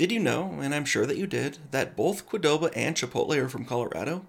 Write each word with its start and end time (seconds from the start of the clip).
Did 0.00 0.12
you 0.12 0.18
know, 0.18 0.56
and 0.62 0.74
I'm 0.74 0.86
sure 0.86 1.04
that 1.04 1.18
you 1.18 1.26
did, 1.26 1.58
that 1.72 1.94
both 1.94 2.26
Qdoba 2.26 2.72
and 2.74 2.96
Chipotle 2.96 3.36
are 3.36 3.50
from 3.50 3.66
Colorado? 3.66 4.24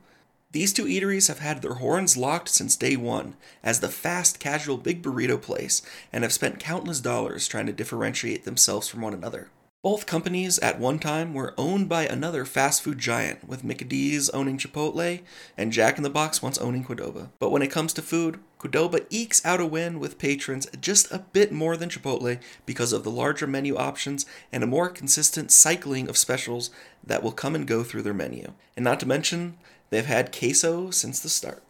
These 0.52 0.74
two 0.74 0.84
eateries 0.84 1.30
have 1.30 1.40
had 1.40 1.62
their 1.62 1.76
horns 1.76 2.18
locked 2.18 2.50
since 2.50 2.76
day 2.76 2.98
one 2.98 3.38
as 3.64 3.80
the 3.80 3.88
fast 3.88 4.38
casual 4.38 4.76
big 4.76 5.02
burrito 5.02 5.42
place 5.42 5.82
and 6.12 6.26
have 6.26 6.34
spent 6.34 6.60
countless 6.60 7.00
dollars 7.00 7.48
trying 7.48 7.68
to 7.68 7.72
differentiate 7.72 8.44
themselves 8.44 8.90
from 8.90 9.00
one 9.00 9.14
another. 9.14 9.48
Both 9.84 10.06
companies 10.06 10.60
at 10.60 10.80
one 10.80 11.00
time 11.00 11.34
were 11.34 11.56
owned 11.58 11.90
by 11.90 12.06
another 12.06 12.46
fast 12.46 12.84
food 12.84 13.00
giant, 13.00 13.48
with 13.48 13.64
McDee's 13.64 14.30
owning 14.30 14.60
Chipotle 14.60 15.24
and 15.58 15.72
Jack 15.72 15.98
in 15.98 16.04
the 16.04 16.10
Box 16.12 16.40
once 16.40 16.60
owning 16.60 16.84
Qdoba. 16.84 17.30
But 17.40 17.50
when 17.50 17.64
it 17.64 17.72
comes 17.72 17.92
to 17.94 18.04
food, 18.04 18.40
Qdoba 18.60 19.08
ekes 19.10 19.44
out 19.44 19.60
a 19.60 19.66
win 19.66 20.00
with 20.00 20.20
patrons 20.20 20.68
just 20.80 21.12
a 21.12 21.26
bit 21.34 21.52
more 21.52 21.76
than 21.76 21.90
Chipotle 21.90 22.40
because 22.68 22.94
of 22.94 23.04
the 23.04 23.10
larger 23.10 23.48
menu 23.48 23.76
options 23.76 24.28
and 24.52 24.64
a 24.64 24.68
more 24.68 24.88
consistent 24.88 25.52
cycling 25.52 26.08
of 26.08 26.16
specials 26.16 26.70
that 27.04 27.24
will 27.24 27.32
come 27.32 27.56
and 27.56 27.66
go 27.66 27.82
through 27.82 28.04
their 28.04 28.14
menu. 28.14 28.54
And 28.76 28.84
not 28.84 29.00
to 29.00 29.08
mention, 29.08 29.58
they've 29.90 30.06
had 30.06 30.32
queso 30.32 30.92
since 30.92 31.20
the 31.20 31.28
start. 31.28 31.64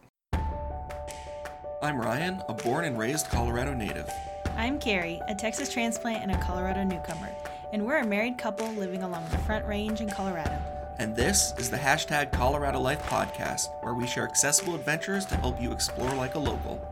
I'm 1.82 1.98
Ryan, 1.98 2.42
a 2.50 2.54
born 2.54 2.84
and 2.84 3.00
raised 3.00 3.30
Colorado 3.30 3.74
native. 3.74 4.12
I'm 4.58 4.82
Carrie, 4.82 5.22
a 5.30 5.34
Texas 5.34 5.72
transplant 5.72 6.24
and 6.24 6.32
a 6.34 6.42
Colorado 6.44 6.84
newcomer 6.84 7.30
and 7.72 7.86
we're 7.86 7.98
a 7.98 8.06
married 8.06 8.38
couple 8.38 8.68
living 8.74 9.04
along 9.04 9.28
the 9.30 9.38
Front 9.40 9.66
Range 9.66 10.02
in 10.02 10.10
Colorado. 10.10 10.60
And 11.00 11.16
this 11.16 11.54
is 11.58 11.70
the 11.70 11.78
hashtag 11.78 12.32
Colorado 12.32 12.80
Life 12.80 13.02
podcast, 13.04 13.68
where 13.82 13.94
we 13.94 14.06
share 14.06 14.28
accessible 14.28 14.76
adventures 14.76 15.26
to 15.28 15.36
help 15.38 15.62
you 15.62 15.72
explore 15.72 16.14
like 16.16 16.36
a 16.36 16.40
local. 16.40 16.86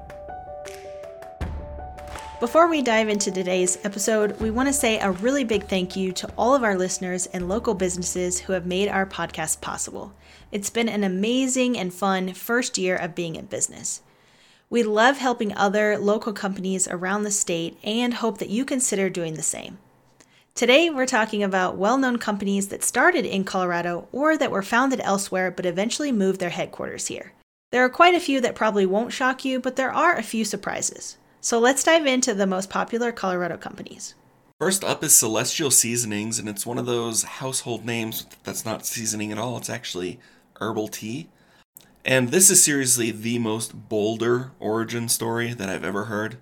Before 2.39 2.69
we 2.69 2.81
dive 2.81 3.09
into 3.09 3.31
today's 3.31 3.77
episode, 3.83 4.39
we 4.39 4.49
want 4.49 4.69
to 4.69 4.73
say 4.73 4.97
a 4.97 5.11
really 5.11 5.43
big 5.43 5.67
thank 5.67 5.97
you 5.97 6.13
to 6.13 6.29
all 6.37 6.55
of 6.55 6.63
our 6.63 6.77
listeners 6.77 7.25
and 7.27 7.49
local 7.49 7.73
businesses 7.73 8.39
who 8.39 8.53
have 8.53 8.65
made 8.65 8.87
our 8.87 9.05
podcast 9.05 9.59
possible. 9.59 10.13
It's 10.49 10.69
been 10.69 10.87
an 10.87 11.03
amazing 11.03 11.77
and 11.77 11.93
fun 11.93 12.33
first 12.33 12.77
year 12.77 12.95
of 12.95 13.13
being 13.13 13.35
in 13.35 13.47
business. 13.47 14.01
We 14.69 14.83
love 14.83 15.17
helping 15.17 15.53
other 15.57 15.97
local 15.97 16.31
companies 16.31 16.87
around 16.87 17.23
the 17.23 17.31
state 17.31 17.77
and 17.83 18.13
hope 18.13 18.37
that 18.37 18.49
you 18.49 18.63
consider 18.63 19.09
doing 19.09 19.33
the 19.33 19.41
same. 19.41 19.79
Today, 20.59 20.89
we're 20.89 21.05
talking 21.05 21.41
about 21.41 21.77
well 21.77 21.97
known 21.97 22.17
companies 22.17 22.67
that 22.67 22.83
started 22.83 23.23
in 23.23 23.45
Colorado 23.45 24.09
or 24.11 24.37
that 24.37 24.51
were 24.51 24.61
founded 24.61 24.99
elsewhere 24.99 25.51
but 25.51 25.65
eventually 25.65 26.11
moved 26.11 26.41
their 26.41 26.49
headquarters 26.49 27.07
here. 27.07 27.31
There 27.71 27.85
are 27.85 27.89
quite 27.89 28.13
a 28.13 28.19
few 28.19 28.41
that 28.41 28.55
probably 28.55 28.85
won't 28.85 29.13
shock 29.13 29.45
you, 29.45 29.61
but 29.61 29.77
there 29.77 29.93
are 29.93 30.17
a 30.17 30.21
few 30.21 30.43
surprises. 30.43 31.15
So 31.39 31.59
let's 31.59 31.85
dive 31.85 32.05
into 32.05 32.33
the 32.33 32.45
most 32.45 32.69
popular 32.69 33.13
Colorado 33.13 33.55
companies. 33.55 34.15
First 34.59 34.83
up 34.83 35.01
is 35.01 35.15
Celestial 35.15 35.71
Seasonings, 35.71 36.39
and 36.39 36.49
it's 36.49 36.65
one 36.65 36.77
of 36.77 36.85
those 36.85 37.23
household 37.23 37.85
names 37.85 38.25
that's 38.43 38.65
not 38.65 38.85
seasoning 38.85 39.31
at 39.31 39.37
all. 39.37 39.55
It's 39.55 39.69
actually 39.69 40.19
herbal 40.59 40.89
tea. 40.89 41.29
And 42.03 42.31
this 42.31 42.49
is 42.49 42.61
seriously 42.61 43.11
the 43.11 43.39
most 43.39 43.87
Boulder 43.87 44.51
origin 44.59 45.07
story 45.07 45.53
that 45.53 45.69
I've 45.69 45.85
ever 45.85 46.03
heard 46.03 46.35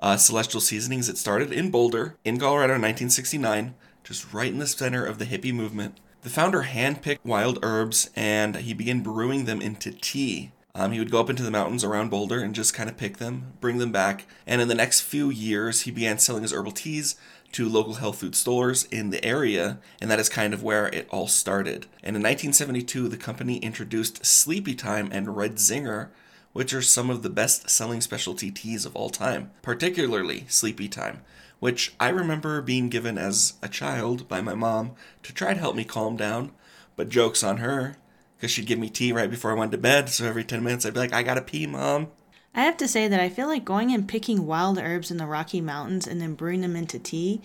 uh, 0.00 0.16
Celestial 0.16 0.60
Seasonings. 0.60 1.08
It 1.08 1.18
started 1.18 1.52
in 1.52 1.70
Boulder, 1.70 2.16
in 2.24 2.38
Colorado 2.38 2.74
in 2.74 2.82
1969, 2.82 3.74
just 4.02 4.32
right 4.32 4.52
in 4.52 4.58
the 4.58 4.66
center 4.66 5.04
of 5.04 5.18
the 5.18 5.26
hippie 5.26 5.54
movement. 5.54 5.98
The 6.22 6.30
founder 6.30 6.64
handpicked 6.64 7.24
wild 7.24 7.58
herbs 7.62 8.10
and 8.14 8.56
he 8.56 8.74
began 8.74 9.02
brewing 9.02 9.46
them 9.46 9.62
into 9.62 9.92
tea. 9.92 10.52
Um, 10.74 10.92
he 10.92 10.98
would 10.98 11.10
go 11.10 11.20
up 11.20 11.30
into 11.30 11.42
the 11.42 11.50
mountains 11.50 11.82
around 11.82 12.10
Boulder 12.10 12.40
and 12.40 12.54
just 12.54 12.74
kind 12.74 12.88
of 12.88 12.96
pick 12.96 13.16
them, 13.16 13.54
bring 13.60 13.78
them 13.78 13.90
back. 13.90 14.26
And 14.46 14.60
in 14.60 14.68
the 14.68 14.74
next 14.74 15.00
few 15.00 15.30
years, 15.30 15.82
he 15.82 15.90
began 15.90 16.18
selling 16.18 16.42
his 16.42 16.52
herbal 16.52 16.72
teas 16.72 17.16
to 17.52 17.68
local 17.68 17.94
health 17.94 18.20
food 18.20 18.36
stores 18.36 18.84
in 18.84 19.10
the 19.10 19.24
area, 19.24 19.78
and 20.00 20.10
that 20.10 20.20
is 20.20 20.28
kind 20.28 20.54
of 20.54 20.62
where 20.62 20.86
it 20.86 21.08
all 21.10 21.26
started. 21.26 21.86
And 22.02 22.14
in 22.14 22.22
1972, 22.22 23.08
the 23.08 23.16
company 23.16 23.56
introduced 23.56 24.24
Sleepy 24.24 24.74
Time 24.74 25.08
and 25.10 25.36
Red 25.36 25.56
Zinger, 25.56 26.08
which 26.52 26.74
are 26.74 26.82
some 26.82 27.10
of 27.10 27.22
the 27.22 27.30
best 27.30 27.70
selling 27.70 28.00
specialty 28.00 28.50
teas 28.50 28.84
of 28.84 28.96
all 28.96 29.10
time, 29.10 29.50
particularly 29.62 30.44
Sleepy 30.48 30.88
Time, 30.88 31.22
which 31.58 31.94
I 32.00 32.08
remember 32.08 32.60
being 32.60 32.88
given 32.88 33.18
as 33.18 33.54
a 33.62 33.68
child 33.68 34.28
by 34.28 34.40
my 34.40 34.54
mom 34.54 34.92
to 35.22 35.32
try 35.32 35.54
to 35.54 35.60
help 35.60 35.76
me 35.76 35.84
calm 35.84 36.16
down. 36.16 36.52
But 36.96 37.08
joke's 37.08 37.44
on 37.44 37.58
her, 37.58 37.96
because 38.36 38.50
she'd 38.50 38.66
give 38.66 38.78
me 38.78 38.90
tea 38.90 39.12
right 39.12 39.30
before 39.30 39.52
I 39.52 39.58
went 39.58 39.72
to 39.72 39.78
bed, 39.78 40.08
so 40.08 40.26
every 40.26 40.44
10 40.44 40.62
minutes 40.62 40.84
I'd 40.84 40.94
be 40.94 41.00
like, 41.00 41.12
I 41.12 41.22
gotta 41.22 41.42
pee, 41.42 41.66
mom. 41.66 42.08
I 42.54 42.62
have 42.62 42.76
to 42.78 42.88
say 42.88 43.06
that 43.06 43.20
I 43.20 43.28
feel 43.28 43.46
like 43.46 43.64
going 43.64 43.92
and 43.92 44.08
picking 44.08 44.44
wild 44.44 44.78
herbs 44.78 45.10
in 45.10 45.18
the 45.18 45.26
Rocky 45.26 45.60
Mountains 45.60 46.06
and 46.06 46.20
then 46.20 46.34
brewing 46.34 46.62
them 46.62 46.74
into 46.74 46.98
tea 46.98 47.40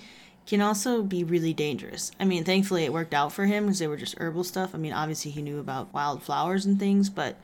can 0.48 0.62
also 0.62 1.04
be 1.04 1.24
really 1.24 1.54
dangerous. 1.54 2.12
I 2.20 2.26
mean, 2.26 2.44
thankfully 2.44 2.86
it 2.86 2.94
worked 2.94 3.14
out 3.14 3.32
for 3.32 3.46
him 3.46 3.66
because 3.66 3.80
they 3.80 3.88
were 3.88 3.98
just 3.98 4.18
herbal 4.18 4.44
stuff. 4.44 4.74
I 4.74 4.78
mean, 4.78 4.94
obviously 4.94 5.32
he 5.32 5.42
knew 5.42 5.60
about 5.60 5.94
wild 5.94 6.24
flowers 6.24 6.66
and 6.66 6.80
things, 6.80 7.10
but 7.10 7.38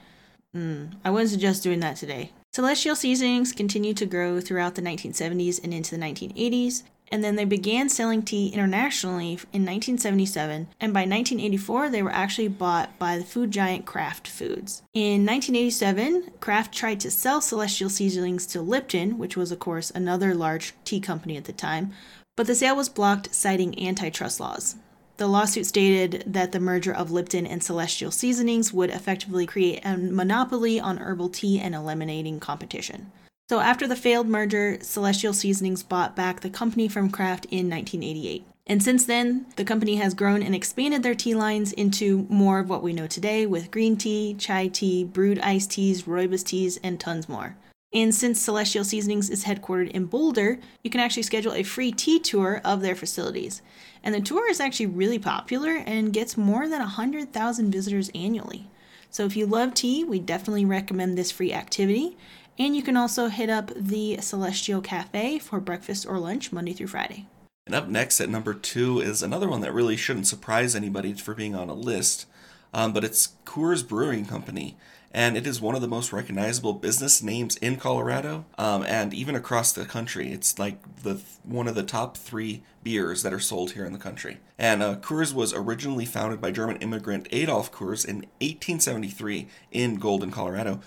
Mm, 0.55 0.95
I 1.03 1.09
wouldn't 1.09 1.31
suggest 1.31 1.63
doing 1.63 1.79
that 1.79 1.95
today. 1.95 2.31
Celestial 2.53 2.95
seasonings 2.95 3.53
continued 3.53 3.95
to 3.97 4.05
grow 4.05 4.41
throughout 4.41 4.75
the 4.75 4.81
1970s 4.81 5.63
and 5.63 5.73
into 5.73 5.95
the 5.95 6.03
1980s, 6.03 6.83
and 7.09 7.23
then 7.23 7.35
they 7.35 7.45
began 7.45 7.87
selling 7.87 8.23
tea 8.23 8.49
internationally 8.49 9.31
in 9.53 9.65
1977, 9.65 10.67
and 10.79 10.93
by 10.93 11.01
1984 11.01 11.89
they 11.89 12.03
were 12.03 12.11
actually 12.11 12.49
bought 12.49 12.97
by 12.99 13.17
the 13.17 13.23
food 13.23 13.51
giant 13.51 13.85
Kraft 13.85 14.27
Foods. 14.27 14.81
In 14.93 15.25
1987, 15.25 16.31
Kraft 16.39 16.73
tried 16.73 16.99
to 17.01 17.11
sell 17.11 17.39
Celestial 17.39 17.89
seasonings 17.89 18.45
to 18.47 18.61
Lipton, 18.61 19.17
which 19.17 19.37
was 19.37 19.51
of 19.51 19.59
course 19.59 19.91
another 19.91 20.33
large 20.33 20.73
tea 20.83 20.99
company 20.99 21.37
at 21.37 21.45
the 21.45 21.53
time, 21.53 21.93
but 22.35 22.47
the 22.47 22.55
sale 22.55 22.75
was 22.75 22.89
blocked 22.89 23.33
citing 23.33 23.77
antitrust 23.87 24.39
laws. 24.39 24.75
The 25.21 25.27
lawsuit 25.27 25.67
stated 25.67 26.23
that 26.25 26.51
the 26.51 26.59
merger 26.59 26.91
of 26.91 27.11
Lipton 27.11 27.45
and 27.45 27.61
Celestial 27.61 28.09
Seasonings 28.09 28.73
would 28.73 28.89
effectively 28.89 29.45
create 29.45 29.85
a 29.85 29.95
monopoly 29.95 30.79
on 30.79 30.97
herbal 30.97 31.29
tea 31.29 31.59
and 31.59 31.75
eliminating 31.75 32.39
competition. 32.39 33.11
So, 33.47 33.59
after 33.59 33.87
the 33.87 33.95
failed 33.95 34.27
merger, 34.27 34.79
Celestial 34.81 35.33
Seasonings 35.33 35.83
bought 35.83 36.15
back 36.15 36.39
the 36.39 36.49
company 36.49 36.87
from 36.87 37.11
Kraft 37.11 37.45
in 37.51 37.69
1988. 37.69 38.47
And 38.65 38.81
since 38.81 39.05
then, 39.05 39.45
the 39.57 39.63
company 39.63 39.97
has 39.97 40.15
grown 40.15 40.41
and 40.41 40.55
expanded 40.55 41.03
their 41.03 41.13
tea 41.13 41.35
lines 41.35 41.71
into 41.71 42.25
more 42.27 42.57
of 42.57 42.67
what 42.67 42.81
we 42.81 42.91
know 42.91 43.05
today 43.05 43.45
with 43.45 43.69
green 43.69 43.97
tea, 43.97 44.33
chai 44.33 44.69
tea, 44.69 45.03
brewed 45.03 45.37
iced 45.41 45.69
teas, 45.69 46.01
rooibos 46.01 46.43
teas, 46.43 46.79
and 46.81 46.99
tons 46.99 47.29
more. 47.29 47.55
And 47.93 48.15
since 48.15 48.39
Celestial 48.39 48.85
Seasonings 48.85 49.29
is 49.29 49.43
headquartered 49.43 49.91
in 49.91 50.05
Boulder, 50.05 50.59
you 50.81 50.89
can 50.89 51.01
actually 51.01 51.23
schedule 51.23 51.53
a 51.53 51.63
free 51.63 51.91
tea 51.91 52.19
tour 52.19 52.61
of 52.63 52.81
their 52.81 52.95
facilities. 52.95 53.61
And 54.01 54.15
the 54.15 54.21
tour 54.21 54.49
is 54.49 54.61
actually 54.61 54.85
really 54.85 55.19
popular 55.19 55.75
and 55.85 56.13
gets 56.13 56.37
more 56.37 56.69
than 56.69 56.79
100,000 56.79 57.71
visitors 57.71 58.09
annually. 58.15 58.69
So 59.09 59.25
if 59.25 59.35
you 59.35 59.45
love 59.45 59.73
tea, 59.73 60.05
we 60.05 60.19
definitely 60.19 60.63
recommend 60.63 61.17
this 61.17 61.31
free 61.31 61.51
activity. 61.51 62.17
And 62.57 62.77
you 62.77 62.81
can 62.81 62.95
also 62.95 63.27
hit 63.27 63.49
up 63.49 63.71
the 63.75 64.17
Celestial 64.21 64.81
Cafe 64.81 65.39
for 65.39 65.59
breakfast 65.59 66.05
or 66.07 66.17
lunch 66.17 66.53
Monday 66.53 66.71
through 66.71 66.87
Friday. 66.87 67.27
And 67.65 67.75
up 67.75 67.89
next 67.89 68.21
at 68.21 68.29
number 68.29 68.53
two 68.53 69.01
is 69.01 69.21
another 69.21 69.49
one 69.49 69.61
that 69.61 69.73
really 69.73 69.97
shouldn't 69.97 70.27
surprise 70.27 70.75
anybody 70.75 71.13
for 71.13 71.33
being 71.33 71.55
on 71.55 71.69
a 71.69 71.73
list, 71.73 72.25
um, 72.73 72.93
but 72.93 73.03
it's 73.03 73.33
Coors 73.45 73.85
Brewing 73.87 74.25
Company 74.25 74.77
and 75.13 75.35
it 75.35 75.45
is 75.45 75.59
one 75.59 75.75
of 75.75 75.81
the 75.81 75.87
most 75.87 76.13
recognizable 76.13 76.73
business 76.73 77.21
names 77.21 77.57
in 77.57 77.75
Colorado, 77.75 78.45
um, 78.57 78.83
and 78.83 79.13
even 79.13 79.35
across 79.35 79.73
the 79.73 79.85
country. 79.85 80.31
It's 80.31 80.57
like 80.57 80.77
the 81.03 81.21
one 81.43 81.67
of 81.67 81.75
the 81.75 81.83
top 81.83 82.15
three 82.15 82.63
beers 82.81 83.21
that 83.23 83.33
are 83.33 83.39
sold 83.39 83.71
here 83.71 83.85
in 83.85 83.93
the 83.93 83.99
country. 83.99 84.39
And 84.57 84.81
uh, 84.81 84.95
Coors 84.95 85.33
was 85.33 85.53
originally 85.53 86.05
founded 86.05 86.39
by 86.39 86.51
German 86.51 86.77
immigrant 86.77 87.27
Adolph 87.31 87.71
Coors 87.71 88.05
in 88.05 88.17
1873 88.39 89.47
in 89.71 89.95
Golden, 89.95 90.31
Colorado. 90.31 90.79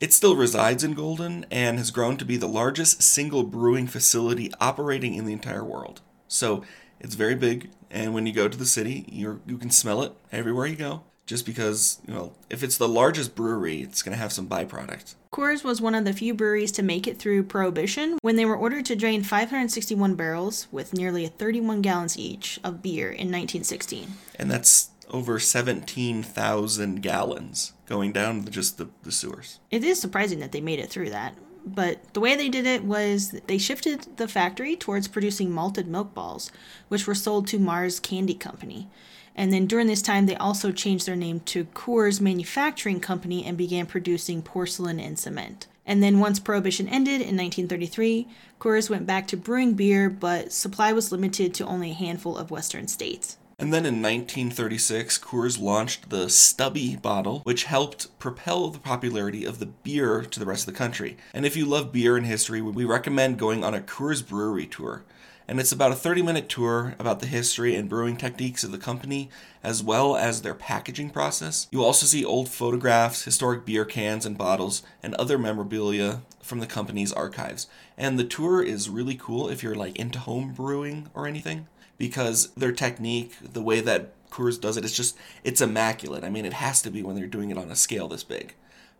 It 0.00 0.12
still 0.12 0.36
resides 0.36 0.84
in 0.84 0.94
Golden 0.94 1.46
and 1.50 1.78
has 1.78 1.90
grown 1.90 2.16
to 2.18 2.24
be 2.24 2.36
the 2.36 2.48
largest 2.48 3.02
single 3.02 3.44
brewing 3.44 3.86
facility 3.86 4.52
operating 4.60 5.14
in 5.14 5.24
the 5.24 5.32
entire 5.32 5.64
world. 5.64 6.02
So 6.28 6.64
it's 7.00 7.14
very 7.14 7.34
big, 7.34 7.70
and 7.90 8.12
when 8.12 8.26
you 8.26 8.32
go 8.32 8.48
to 8.48 8.58
the 8.58 8.66
city, 8.66 9.06
you 9.08 9.40
you 9.46 9.56
can 9.56 9.70
smell 9.70 10.02
it 10.02 10.12
everywhere 10.32 10.66
you 10.66 10.76
go 10.76 11.04
just 11.26 11.44
because, 11.44 12.00
you 12.06 12.14
know, 12.14 12.32
if 12.48 12.62
it's 12.62 12.78
the 12.78 12.88
largest 12.88 13.34
brewery, 13.34 13.82
it's 13.82 14.02
going 14.02 14.14
to 14.14 14.20
have 14.20 14.32
some 14.32 14.46
byproduct. 14.46 15.16
Coors 15.32 15.64
was 15.64 15.80
one 15.80 15.94
of 15.94 16.04
the 16.04 16.12
few 16.12 16.32
breweries 16.32 16.72
to 16.72 16.82
make 16.82 17.06
it 17.06 17.18
through 17.18 17.42
Prohibition 17.42 18.18
when 18.22 18.36
they 18.36 18.44
were 18.44 18.56
ordered 18.56 18.86
to 18.86 18.96
drain 18.96 19.22
561 19.22 20.14
barrels 20.14 20.68
with 20.70 20.94
nearly 20.94 21.26
31 21.26 21.82
gallons 21.82 22.16
each 22.16 22.60
of 22.62 22.80
beer 22.80 23.08
in 23.08 23.28
1916. 23.28 24.12
And 24.36 24.50
that's 24.50 24.90
over 25.10 25.38
17,000 25.38 27.02
gallons 27.02 27.72
going 27.86 28.12
down 28.12 28.44
just 28.46 28.78
the, 28.78 28.88
the 29.02 29.12
sewers. 29.12 29.60
It 29.70 29.84
is 29.84 30.00
surprising 30.00 30.40
that 30.40 30.52
they 30.52 30.60
made 30.60 30.78
it 30.78 30.90
through 30.90 31.10
that. 31.10 31.34
But 31.66 32.14
the 32.14 32.20
way 32.20 32.36
they 32.36 32.48
did 32.48 32.64
it 32.64 32.84
was 32.84 33.32
they 33.48 33.58
shifted 33.58 34.06
the 34.16 34.28
factory 34.28 34.76
towards 34.76 35.08
producing 35.08 35.50
malted 35.50 35.88
milk 35.88 36.14
balls, 36.14 36.52
which 36.88 37.08
were 37.08 37.14
sold 37.14 37.48
to 37.48 37.58
Mars 37.58 37.98
Candy 37.98 38.34
Company. 38.34 38.88
And 39.36 39.52
then 39.52 39.66
during 39.66 39.86
this 39.86 40.02
time, 40.02 40.24
they 40.24 40.34
also 40.34 40.72
changed 40.72 41.06
their 41.06 41.14
name 41.14 41.40
to 41.40 41.66
Coors 41.66 42.20
Manufacturing 42.22 43.00
Company 43.00 43.44
and 43.44 43.56
began 43.56 43.84
producing 43.84 44.40
porcelain 44.40 44.98
and 44.98 45.18
cement. 45.18 45.66
And 45.84 46.02
then 46.02 46.18
once 46.18 46.40
Prohibition 46.40 46.88
ended 46.88 47.20
in 47.20 47.36
1933, 47.36 48.26
Coors 48.58 48.88
went 48.90 49.06
back 49.06 49.28
to 49.28 49.36
brewing 49.36 49.74
beer, 49.74 50.08
but 50.08 50.52
supply 50.52 50.92
was 50.92 51.12
limited 51.12 51.52
to 51.54 51.66
only 51.66 51.90
a 51.90 51.94
handful 51.94 52.36
of 52.36 52.50
western 52.50 52.88
states. 52.88 53.36
And 53.58 53.72
then 53.72 53.86
in 53.86 54.02
1936, 54.02 55.18
Coors 55.18 55.60
launched 55.60 56.10
the 56.10 56.28
Stubby 56.28 56.96
bottle, 56.96 57.40
which 57.44 57.64
helped 57.64 58.18
propel 58.18 58.68
the 58.68 58.78
popularity 58.78 59.44
of 59.44 59.58
the 59.58 59.66
beer 59.66 60.22
to 60.22 60.40
the 60.40 60.44
rest 60.44 60.66
of 60.66 60.74
the 60.74 60.78
country. 60.78 61.16
And 61.32 61.46
if 61.46 61.56
you 61.56 61.64
love 61.66 61.92
beer 61.92 62.16
and 62.16 62.26
history, 62.26 62.60
we 62.60 62.84
recommend 62.84 63.38
going 63.38 63.64
on 63.64 63.74
a 63.74 63.80
Coors 63.80 64.26
brewery 64.26 64.66
tour 64.66 65.04
and 65.48 65.60
it's 65.60 65.72
about 65.72 65.92
a 65.92 65.96
30 65.96 66.22
minute 66.22 66.48
tour 66.48 66.94
about 66.98 67.20
the 67.20 67.26
history 67.26 67.74
and 67.74 67.88
brewing 67.88 68.16
techniques 68.16 68.64
of 68.64 68.72
the 68.72 68.78
company, 68.78 69.30
as 69.62 69.82
well 69.82 70.16
as 70.16 70.42
their 70.42 70.54
packaging 70.54 71.10
process. 71.10 71.68
You'll 71.70 71.84
also 71.84 72.06
see 72.06 72.24
old 72.24 72.48
photographs, 72.48 73.24
historic 73.24 73.64
beer 73.64 73.84
cans 73.84 74.26
and 74.26 74.36
bottles, 74.36 74.82
and 75.02 75.14
other 75.14 75.38
memorabilia 75.38 76.22
from 76.40 76.60
the 76.60 76.66
company's 76.66 77.12
archives. 77.12 77.66
And 77.96 78.18
the 78.18 78.24
tour 78.24 78.62
is 78.62 78.88
really 78.88 79.16
cool 79.16 79.48
if 79.48 79.62
you're 79.62 79.74
like 79.74 79.96
into 79.96 80.18
home 80.18 80.52
brewing 80.52 81.10
or 81.14 81.26
anything, 81.26 81.68
because 81.98 82.50
their 82.52 82.72
technique, 82.72 83.36
the 83.40 83.62
way 83.62 83.80
that 83.80 84.12
Coors 84.30 84.60
does 84.60 84.76
it, 84.76 84.84
it's 84.84 84.96
just, 84.96 85.16
it's 85.44 85.60
immaculate. 85.60 86.24
I 86.24 86.30
mean, 86.30 86.44
it 86.44 86.54
has 86.54 86.82
to 86.82 86.90
be 86.90 87.02
when 87.02 87.16
they're 87.16 87.26
doing 87.26 87.50
it 87.50 87.58
on 87.58 87.70
a 87.70 87.76
scale 87.76 88.08
this 88.08 88.24
big. 88.24 88.54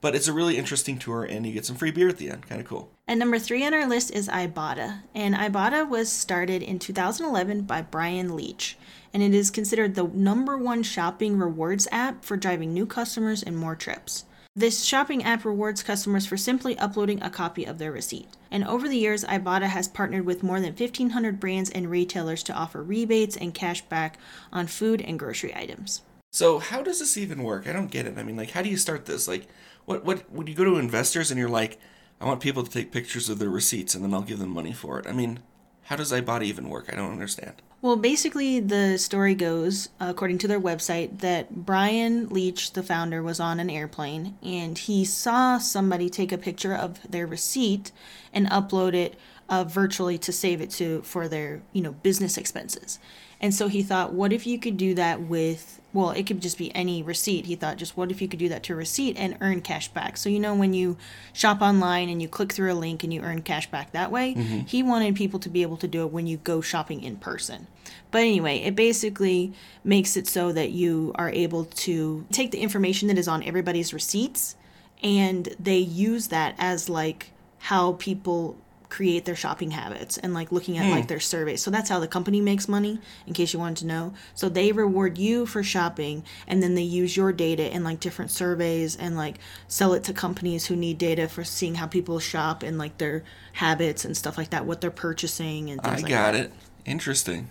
But 0.06 0.14
it's 0.14 0.28
a 0.28 0.32
really 0.32 0.56
interesting 0.56 1.00
tour, 1.00 1.24
and 1.24 1.44
you 1.44 1.52
get 1.52 1.66
some 1.66 1.74
free 1.74 1.90
beer 1.90 2.08
at 2.08 2.18
the 2.18 2.30
end. 2.30 2.48
Kind 2.48 2.60
of 2.60 2.66
cool. 2.68 2.92
And 3.08 3.18
number 3.18 3.40
three 3.40 3.66
on 3.66 3.74
our 3.74 3.88
list 3.88 4.12
is 4.12 4.28
Ibotta. 4.28 5.00
And 5.16 5.34
Ibotta 5.34 5.88
was 5.88 6.12
started 6.12 6.62
in 6.62 6.78
2011 6.78 7.62
by 7.62 7.82
Bryan 7.82 8.36
Leach. 8.36 8.78
And 9.12 9.20
it 9.20 9.34
is 9.34 9.50
considered 9.50 9.96
the 9.96 10.04
number 10.04 10.56
one 10.56 10.84
shopping 10.84 11.36
rewards 11.36 11.88
app 11.90 12.24
for 12.24 12.36
driving 12.36 12.72
new 12.72 12.86
customers 12.86 13.42
and 13.42 13.56
more 13.56 13.74
trips. 13.74 14.26
This 14.54 14.84
shopping 14.84 15.24
app 15.24 15.44
rewards 15.44 15.82
customers 15.82 16.24
for 16.24 16.36
simply 16.36 16.78
uploading 16.78 17.20
a 17.20 17.28
copy 17.28 17.64
of 17.64 17.78
their 17.78 17.90
receipt. 17.90 18.28
And 18.48 18.62
over 18.62 18.88
the 18.88 18.98
years, 18.98 19.24
Ibotta 19.24 19.66
has 19.66 19.88
partnered 19.88 20.24
with 20.24 20.44
more 20.44 20.60
than 20.60 20.72
1,500 20.72 21.40
brands 21.40 21.70
and 21.70 21.90
retailers 21.90 22.44
to 22.44 22.54
offer 22.54 22.80
rebates 22.80 23.36
and 23.36 23.52
cash 23.52 23.82
back 23.82 24.18
on 24.52 24.68
food 24.68 25.02
and 25.02 25.18
grocery 25.18 25.52
items. 25.52 26.02
So, 26.36 26.58
how 26.58 26.82
does 26.82 26.98
this 26.98 27.16
even 27.16 27.42
work? 27.42 27.66
I 27.66 27.72
don't 27.72 27.90
get 27.90 28.06
it. 28.06 28.18
I 28.18 28.22
mean, 28.22 28.36
like, 28.36 28.50
how 28.50 28.60
do 28.60 28.68
you 28.68 28.76
start 28.76 29.06
this? 29.06 29.26
Like, 29.26 29.48
what 29.86 30.04
what 30.04 30.30
would 30.30 30.48
you 30.48 30.54
go 30.54 30.64
to 30.64 30.76
investors 30.76 31.30
and 31.30 31.40
you're 31.40 31.48
like, 31.48 31.78
I 32.20 32.26
want 32.26 32.40
people 32.40 32.62
to 32.62 32.70
take 32.70 32.92
pictures 32.92 33.28
of 33.28 33.38
their 33.38 33.50
receipts 33.50 33.94
and 33.94 34.04
then 34.04 34.12
I'll 34.12 34.22
give 34.22 34.38
them 34.38 34.50
money 34.50 34.72
for 34.72 34.98
it. 34.98 35.06
I 35.06 35.12
mean, 35.12 35.40
how 35.84 35.96
does 35.96 36.12
Ibotta 36.12 36.42
even 36.42 36.68
work? 36.68 36.90
I 36.92 36.96
don't 36.96 37.12
understand. 37.12 37.62
Well, 37.82 37.96
basically, 37.96 38.58
the 38.58 38.98
story 38.98 39.34
goes, 39.34 39.90
according 40.00 40.38
to 40.38 40.48
their 40.48 40.60
website, 40.60 41.20
that 41.20 41.64
Bryan 41.64 42.28
Leach, 42.30 42.72
the 42.72 42.82
founder, 42.82 43.22
was 43.22 43.38
on 43.38 43.60
an 43.60 43.70
airplane 43.70 44.36
and 44.42 44.76
he 44.76 45.04
saw 45.04 45.58
somebody 45.58 46.10
take 46.10 46.32
a 46.32 46.38
picture 46.38 46.74
of 46.74 46.98
their 47.08 47.26
receipt 47.26 47.92
and 48.32 48.48
upload 48.50 48.94
it 48.94 49.14
uh, 49.48 49.62
virtually 49.62 50.18
to 50.18 50.32
save 50.32 50.60
it 50.60 50.70
to 50.70 51.02
for 51.02 51.28
their 51.28 51.62
you 51.72 51.82
know 51.82 51.92
business 51.92 52.36
expenses. 52.36 52.98
And 53.40 53.54
so 53.54 53.68
he 53.68 53.82
thought, 53.82 54.12
what 54.12 54.32
if 54.32 54.46
you 54.46 54.58
could 54.58 54.76
do 54.76 54.94
that 54.94 55.20
with, 55.20 55.80
well, 55.92 56.10
it 56.10 56.26
could 56.26 56.40
just 56.40 56.56
be 56.56 56.74
any 56.74 57.02
receipt. 57.02 57.46
He 57.46 57.54
thought, 57.54 57.76
just 57.76 57.96
what 57.96 58.10
if 58.10 58.22
you 58.22 58.28
could 58.28 58.38
do 58.38 58.48
that 58.48 58.62
to 58.64 58.72
a 58.72 58.76
receipt 58.76 59.16
and 59.18 59.36
earn 59.40 59.60
cash 59.60 59.88
back? 59.88 60.16
So, 60.16 60.28
you 60.28 60.40
know, 60.40 60.54
when 60.54 60.72
you 60.72 60.96
shop 61.32 61.60
online 61.60 62.08
and 62.08 62.22
you 62.22 62.28
click 62.28 62.52
through 62.52 62.72
a 62.72 62.74
link 62.74 63.04
and 63.04 63.12
you 63.12 63.20
earn 63.20 63.42
cash 63.42 63.70
back 63.70 63.92
that 63.92 64.10
way, 64.10 64.34
mm-hmm. 64.34 64.60
he 64.60 64.82
wanted 64.82 65.16
people 65.16 65.38
to 65.40 65.50
be 65.50 65.62
able 65.62 65.76
to 65.78 65.88
do 65.88 66.02
it 66.02 66.12
when 66.12 66.26
you 66.26 66.38
go 66.38 66.60
shopping 66.60 67.02
in 67.02 67.16
person. 67.16 67.66
But 68.10 68.22
anyway, 68.22 68.58
it 68.58 68.74
basically 68.74 69.52
makes 69.84 70.16
it 70.16 70.26
so 70.26 70.52
that 70.52 70.70
you 70.70 71.12
are 71.16 71.30
able 71.30 71.66
to 71.66 72.24
take 72.32 72.52
the 72.52 72.60
information 72.60 73.08
that 73.08 73.18
is 73.18 73.28
on 73.28 73.42
everybody's 73.42 73.92
receipts 73.92 74.56
and 75.02 75.54
they 75.60 75.78
use 75.78 76.28
that 76.28 76.54
as 76.58 76.88
like 76.88 77.32
how 77.58 77.92
people 77.94 78.56
create 78.88 79.24
their 79.24 79.36
shopping 79.36 79.72
habits 79.72 80.18
and 80.18 80.34
like 80.34 80.52
looking 80.52 80.78
at 80.78 80.90
like 80.90 81.04
hmm. 81.04 81.08
their 81.08 81.20
surveys. 81.20 81.62
So 81.62 81.70
that's 81.70 81.88
how 81.88 81.98
the 81.98 82.08
company 82.08 82.40
makes 82.40 82.68
money, 82.68 82.98
in 83.26 83.32
case 83.32 83.52
you 83.52 83.58
wanted 83.58 83.78
to 83.78 83.86
know. 83.86 84.14
So 84.34 84.48
they 84.48 84.72
reward 84.72 85.18
you 85.18 85.46
for 85.46 85.62
shopping 85.62 86.24
and 86.46 86.62
then 86.62 86.74
they 86.74 86.82
use 86.82 87.16
your 87.16 87.32
data 87.32 87.72
in 87.72 87.84
like 87.84 88.00
different 88.00 88.30
surveys 88.30 88.96
and 88.96 89.16
like 89.16 89.38
sell 89.68 89.94
it 89.94 90.04
to 90.04 90.12
companies 90.12 90.66
who 90.66 90.76
need 90.76 90.98
data 90.98 91.28
for 91.28 91.44
seeing 91.44 91.76
how 91.76 91.86
people 91.86 92.18
shop 92.18 92.62
and 92.62 92.78
like 92.78 92.98
their 92.98 93.24
habits 93.54 94.04
and 94.04 94.16
stuff 94.16 94.38
like 94.38 94.50
that, 94.50 94.66
what 94.66 94.80
they're 94.80 94.90
purchasing 94.90 95.70
and 95.70 95.82
things 95.82 95.98
I 95.98 96.02
like 96.02 96.08
got 96.08 96.32
that. 96.32 96.46
it. 96.46 96.52
Interesting. 96.84 97.48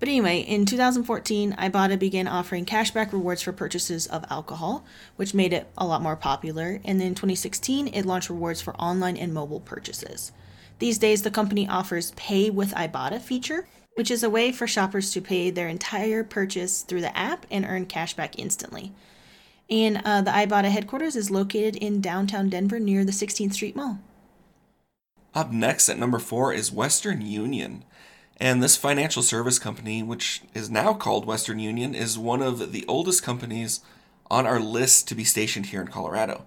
But 0.00 0.08
anyway, 0.08 0.40
in 0.40 0.66
2014, 0.66 1.52
Ibotta 1.52 1.98
began 1.98 2.28
offering 2.28 2.66
cashback 2.66 3.12
rewards 3.12 3.40
for 3.40 3.52
purchases 3.52 4.06
of 4.06 4.24
alcohol, 4.28 4.84
which 5.16 5.32
made 5.32 5.52
it 5.52 5.66
a 5.78 5.86
lot 5.86 6.02
more 6.02 6.16
popular. 6.16 6.80
And 6.84 7.00
then 7.00 7.08
in 7.08 7.14
2016, 7.14 7.88
it 7.88 8.04
launched 8.04 8.28
rewards 8.28 8.60
for 8.60 8.76
online 8.76 9.16
and 9.16 9.32
mobile 9.32 9.60
purchases. 9.60 10.32
These 10.78 10.98
days, 10.98 11.22
the 11.22 11.30
company 11.30 11.68
offers 11.68 12.12
Pay 12.12 12.50
with 12.50 12.74
Ibotta 12.74 13.20
feature, 13.20 13.66
which 13.94 14.10
is 14.10 14.22
a 14.22 14.30
way 14.30 14.50
for 14.52 14.66
shoppers 14.66 15.12
to 15.12 15.20
pay 15.20 15.50
their 15.50 15.68
entire 15.68 16.24
purchase 16.24 16.82
through 16.82 17.00
the 17.00 17.16
app 17.16 17.46
and 17.50 17.64
earn 17.64 17.86
cash 17.86 18.14
back 18.14 18.38
instantly. 18.38 18.92
And 19.70 20.02
uh, 20.04 20.22
the 20.22 20.32
Ibotta 20.32 20.70
headquarters 20.70 21.16
is 21.16 21.30
located 21.30 21.76
in 21.76 22.00
downtown 22.00 22.48
Denver 22.48 22.78
near 22.78 23.04
the 23.04 23.12
16th 23.12 23.54
Street 23.54 23.76
Mall. 23.76 24.00
Up 25.34 25.50
next 25.50 25.88
at 25.88 25.98
number 25.98 26.18
four 26.18 26.52
is 26.52 26.70
Western 26.70 27.20
Union. 27.20 27.84
And 28.38 28.62
this 28.62 28.76
financial 28.76 29.22
service 29.22 29.58
company, 29.58 30.02
which 30.02 30.42
is 30.54 30.70
now 30.70 30.92
called 30.92 31.24
Western 31.24 31.60
Union, 31.60 31.94
is 31.94 32.18
one 32.18 32.42
of 32.42 32.72
the 32.72 32.84
oldest 32.88 33.22
companies 33.22 33.80
on 34.30 34.46
our 34.46 34.60
list 34.60 35.06
to 35.08 35.14
be 35.14 35.24
stationed 35.24 35.66
here 35.66 35.80
in 35.80 35.88
Colorado. 35.88 36.46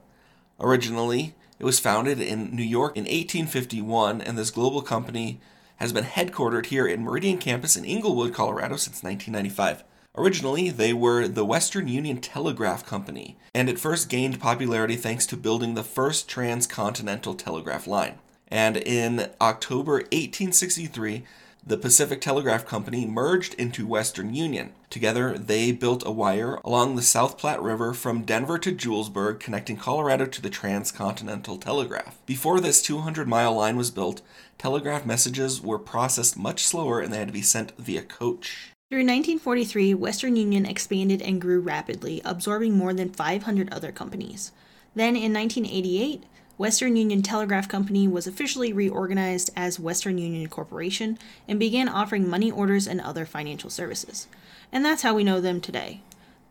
Originally, 0.60 1.34
it 1.60 1.66
was 1.66 1.80
founded 1.80 2.20
in 2.20 2.56
New 2.56 2.64
York 2.64 2.96
in 2.96 3.04
1851, 3.04 4.22
and 4.22 4.38
this 4.38 4.52
global 4.52 4.82
company 4.82 5.40
has 5.78 5.94
been 5.94 6.04
headquartered 6.04 6.68
here 6.68 6.88
in 6.88 7.04
Meridian 7.04 7.38
Campus 7.38 7.76
in 7.76 7.86
Englewood, 7.86 8.34
Colorado 8.34 8.76
since 8.76 9.04
1995. 9.04 9.84
Originally, 10.16 10.70
they 10.72 10.94
were 10.94 11.28
the 11.28 11.46
Western 11.46 11.88
Union 11.88 12.20
Telegraph 12.20 12.86
Company, 12.86 13.38
and 13.54 13.70
it 13.70 13.80
first 13.80 14.10
gained 14.10 14.40
popularity 14.40 14.96
thanks 14.96 15.28
to 15.28 15.38
building 15.38 15.76
the 15.76 15.84
first 15.84 16.28
transcontinental 16.28 17.36
telegraph 17.36 17.86
line. 17.86 18.16
And 18.48 18.78
in 18.78 19.30
October 19.40 19.94
1863, 19.94 21.24
the 21.66 21.78
Pacific 21.78 22.22
Telegraph 22.22 22.66
Company 22.66 23.06
merged 23.06 23.54
into 23.56 23.86
Western 23.86 24.34
Union. 24.34 24.74
Together, 24.90 25.38
they 25.38 25.72
built 25.72 26.06
a 26.06 26.12
wire 26.12 26.56
along 26.64 26.96
the 26.96 27.02
South 27.02 27.38
Platte 27.38 27.62
River 27.62 27.94
from 27.94 28.24
Denver 28.24 28.58
to 28.60 28.72
Julesburg, 28.72 29.40
connecting 29.40 29.78
Colorado 29.78 30.26
to 30.26 30.42
the 30.42 30.50
Transcontinental 30.50 31.58
Telegraph. 31.58 32.18
Before 32.26 32.60
this 32.60 32.82
200 32.82 33.28
mile 33.28 33.54
line 33.54 33.76
was 33.76 33.92
built, 33.92 34.22
telegraph 34.58 35.06
messages 35.06 35.62
were 35.62 35.80
processed 35.80 36.38
much 36.38 36.66
slower 36.66 37.02
and 37.02 37.12
they 37.12 37.18
had 37.18 37.28
to 37.28 37.34
be 37.34 37.42
sent 37.42 37.78
via 37.78 38.02
coach. 38.02 38.72
Through 38.90 39.00
1943, 39.00 39.94
Western 39.96 40.38
Union 40.38 40.66
expanded 40.66 41.22
and 41.22 41.42
grew 41.42 41.60
rapidly, 41.60 42.22
absorbing 42.24 42.78
more 42.78 42.94
than 42.94 43.10
500 43.10 43.74
other 43.74 43.92
companies. 43.92 44.54
Then 44.96 45.18
in 45.18 45.34
1988, 45.34 46.24
Western 46.58 46.96
Union 46.96 47.22
Telegraph 47.22 47.70
Company 47.70 48.08
was 48.08 48.26
officially 48.26 48.74
reorganized 48.74 49.52
as 49.56 49.80
Western 49.80 50.18
Union 50.18 50.50
Corporation 50.50 51.20
and 51.48 51.60
began 51.60 51.88
offering 51.88 52.28
money 52.28 52.50
orders 52.50 52.88
and 52.88 53.00
other 53.00 53.26
financial 53.26 53.70
services. 53.70 54.28
And 54.72 54.84
that's 54.84 55.04
how 55.04 55.14
we 55.14 55.24
know 55.24 55.40
them 55.40 55.62
today. 55.62 56.02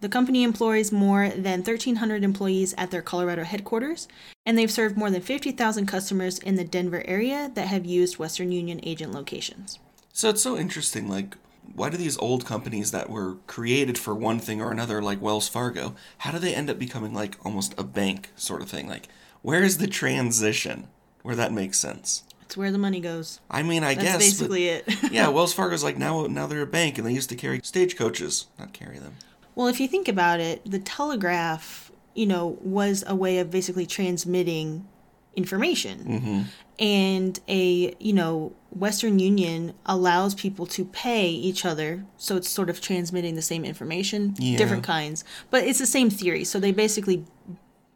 The 0.00 0.08
company 0.08 0.44
employs 0.44 0.92
more 0.92 1.30
than 1.30 1.60
1,300 1.60 2.22
employees 2.22 2.72
at 2.78 2.92
their 2.92 3.02
Colorado 3.02 3.42
headquarters, 3.42 4.06
and 4.44 4.56
they've 4.56 4.70
served 4.70 4.96
more 4.96 5.10
than 5.10 5.22
50,000 5.22 5.86
customers 5.86 6.38
in 6.38 6.54
the 6.54 6.64
Denver 6.64 7.02
area 7.06 7.50
that 7.54 7.66
have 7.66 7.84
used 7.84 8.18
Western 8.18 8.52
Union 8.52 8.78
agent 8.84 9.12
locations. 9.12 9.80
So 10.12 10.28
it's 10.28 10.42
so 10.42 10.56
interesting. 10.56 11.08
Like, 11.08 11.36
why 11.74 11.90
do 11.90 11.96
these 11.96 12.18
old 12.18 12.46
companies 12.46 12.92
that 12.92 13.10
were 13.10 13.38
created 13.48 13.98
for 13.98 14.14
one 14.14 14.38
thing 14.38 14.60
or 14.60 14.70
another, 14.70 15.02
like 15.02 15.20
Wells 15.20 15.48
Fargo, 15.48 15.96
how 16.18 16.30
do 16.30 16.38
they 16.38 16.54
end 16.54 16.70
up 16.70 16.78
becoming 16.78 17.12
like 17.12 17.44
almost 17.44 17.74
a 17.76 17.82
bank 17.82 18.30
sort 18.36 18.62
of 18.62 18.68
thing? 18.68 18.86
Like, 18.86 19.08
where 19.46 19.62
is 19.62 19.78
the 19.78 19.86
transition 19.86 20.88
where 21.22 21.36
that 21.36 21.52
makes 21.52 21.78
sense? 21.78 22.24
It's 22.42 22.56
where 22.56 22.72
the 22.72 22.78
money 22.78 22.98
goes. 22.98 23.38
I 23.48 23.62
mean, 23.62 23.84
I 23.84 23.94
That's 23.94 24.04
guess. 24.04 24.18
basically 24.18 24.66
it. 24.66 24.84
yeah, 25.12 25.28
Wells 25.28 25.52
Fargo's 25.52 25.84
like 25.84 25.96
now 25.96 26.26
now 26.26 26.48
they're 26.48 26.62
a 26.62 26.66
bank 26.66 26.98
and 26.98 27.06
they 27.06 27.12
used 27.12 27.28
to 27.28 27.36
carry 27.36 27.60
stagecoaches, 27.62 28.48
not 28.58 28.72
carry 28.72 28.98
them. 28.98 29.14
Well, 29.54 29.68
if 29.68 29.78
you 29.78 29.86
think 29.86 30.08
about 30.08 30.40
it, 30.40 30.68
the 30.68 30.80
telegraph, 30.80 31.92
you 32.12 32.26
know, 32.26 32.58
was 32.60 33.04
a 33.06 33.14
way 33.14 33.38
of 33.38 33.52
basically 33.52 33.86
transmitting 33.86 34.88
information. 35.36 35.98
Mm-hmm. 36.00 36.42
And 36.80 37.40
a, 37.46 37.94
you 38.00 38.12
know, 38.14 38.52
Western 38.70 39.20
Union 39.20 39.74
allows 39.86 40.34
people 40.34 40.66
to 40.66 40.84
pay 40.86 41.28
each 41.28 41.64
other. 41.64 42.04
So 42.16 42.36
it's 42.36 42.48
sort 42.48 42.68
of 42.68 42.80
transmitting 42.80 43.36
the 43.36 43.42
same 43.42 43.64
information, 43.64 44.34
yeah. 44.38 44.58
different 44.58 44.82
kinds. 44.82 45.24
But 45.50 45.64
it's 45.64 45.78
the 45.78 45.86
same 45.86 46.10
theory. 46.10 46.42
So 46.42 46.58
they 46.58 46.72
basically 46.72 47.24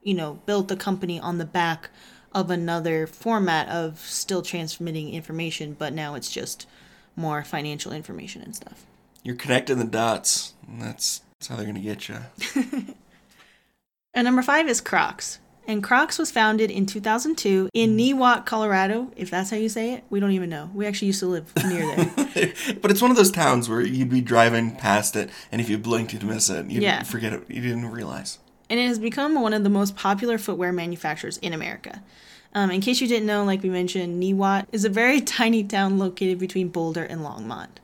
you 0.03 0.15
know, 0.15 0.41
built 0.47 0.69
the 0.69 0.77
company 0.77 1.19
on 1.21 1.39
the 1.39 1.45
back 1.45 1.91
of 2.33 2.51
another 2.51 3.07
format 3.07 3.69
of 3.69 3.99
still 4.01 4.43
transmitting 4.43 5.13
information, 5.13 5.75
but 5.79 5.93
now 5.93 6.15
it's 6.15 6.31
just 6.31 6.67
more 7.17 7.43
financial 7.43 7.93
information 7.93 8.43
and 8.43 8.55
stuff. 8.55 8.87
You're 9.23 9.37
connecting 9.37 9.79
the 9.79 9.85
dots. 9.85 10.55
That's, 10.69 11.23
that's 11.39 11.49
how 11.49 11.57
they're 11.57 11.65
going 11.65 11.75
to 11.75 11.81
get 11.81 12.09
you. 12.09 12.19
and 14.15 14.25
number 14.25 14.43
five 14.43 14.69
is 14.69 14.81
Crocs. 14.81 15.41
And 15.67 15.85
Crocs 15.85 16.19
was 16.19 16.31
founded 16.33 16.71
in 16.71 16.87
2002 16.87 17.69
in 17.75 17.97
mm-hmm. 17.97 18.19
Niwot, 18.19 18.47
Colorado, 18.47 19.13
if 19.15 19.31
that's 19.31 19.51
how 19.51 19.57
you 19.57 19.69
say 19.69 19.93
it. 19.93 20.05
We 20.09 20.19
don't 20.19 20.33
even 20.33 20.51
know. 20.51 20.71
We 20.75 20.87
actually 20.87 21.09
used 21.09 21.21
to 21.21 21.27
live 21.27 21.53
near 21.65 21.95
there. 21.95 22.53
but 22.81 22.91
it's 22.91 23.03
one 23.03 23.11
of 23.11 23.17
those 23.17 23.31
towns 23.31 23.69
where 23.69 23.81
you'd 23.81 24.11
be 24.11 24.21
driving 24.21 24.75
past 24.75 25.15
it, 25.17 25.31
and 25.53 25.61
if 25.61 25.69
you 25.69 25.79
blinked, 25.79 26.13
you'd 26.13 26.25
miss 26.25 26.49
it. 26.51 26.67
You'd 26.71 26.83
Yeah. 26.83 27.03
forget 27.03 27.33
it. 27.33 27.45
You 27.49 27.61
didn't 27.61 27.91
realize. 27.91 28.39
And 28.71 28.81
it 28.81 28.87
has 28.87 28.99
become 28.99 29.35
one 29.35 29.53
of 29.53 29.65
the 29.65 29.69
most 29.69 29.97
popular 29.97 30.39
footwear 30.39 30.73
manufacturers 30.73 31.37
in 31.39 31.53
America. 31.53 32.03
Um, 32.55 32.71
in 32.71 32.81
case 32.81 33.01
you 33.01 33.07
didn't 33.07 33.27
know, 33.27 33.45
like 33.45 33.63
we 33.63 33.69
mentioned, 33.69 34.23
Niwot 34.23 34.67
is 34.73 34.85
a 34.85 34.89
very 34.89 35.21
tiny 35.39 35.63
town 35.63 35.99
located 35.99 36.39
between 36.39 36.69
Boulder 36.69 37.05
and 37.05 37.21
Longmont. 37.21 37.79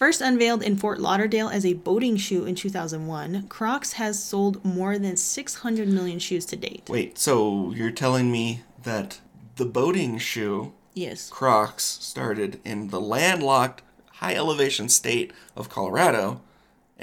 First 0.00 0.20
unveiled 0.20 0.62
in 0.62 0.76
Fort 0.76 1.00
Lauderdale 1.00 1.48
as 1.48 1.64
a 1.64 1.74
boating 1.74 2.16
shoe 2.16 2.44
in 2.44 2.56
2001, 2.56 3.46
Crocs 3.48 3.92
has 3.92 4.20
sold 4.20 4.62
more 4.64 4.98
than 4.98 5.16
600 5.16 5.88
million 5.88 6.18
shoes 6.18 6.44
to 6.46 6.56
date. 6.56 6.88
Wait, 6.88 7.16
so 7.16 7.72
you're 7.72 7.92
telling 7.92 8.32
me 8.32 8.62
that 8.82 9.20
the 9.56 9.64
boating 9.64 10.18
shoe 10.18 10.72
Yes. 10.94 11.28
Crocs 11.28 11.84
started 11.84 12.60
in 12.64 12.88
the 12.88 13.00
landlocked, 13.00 13.82
high 14.14 14.34
elevation 14.34 14.88
state 14.88 15.32
of 15.56 15.68
Colorado, 15.68 16.40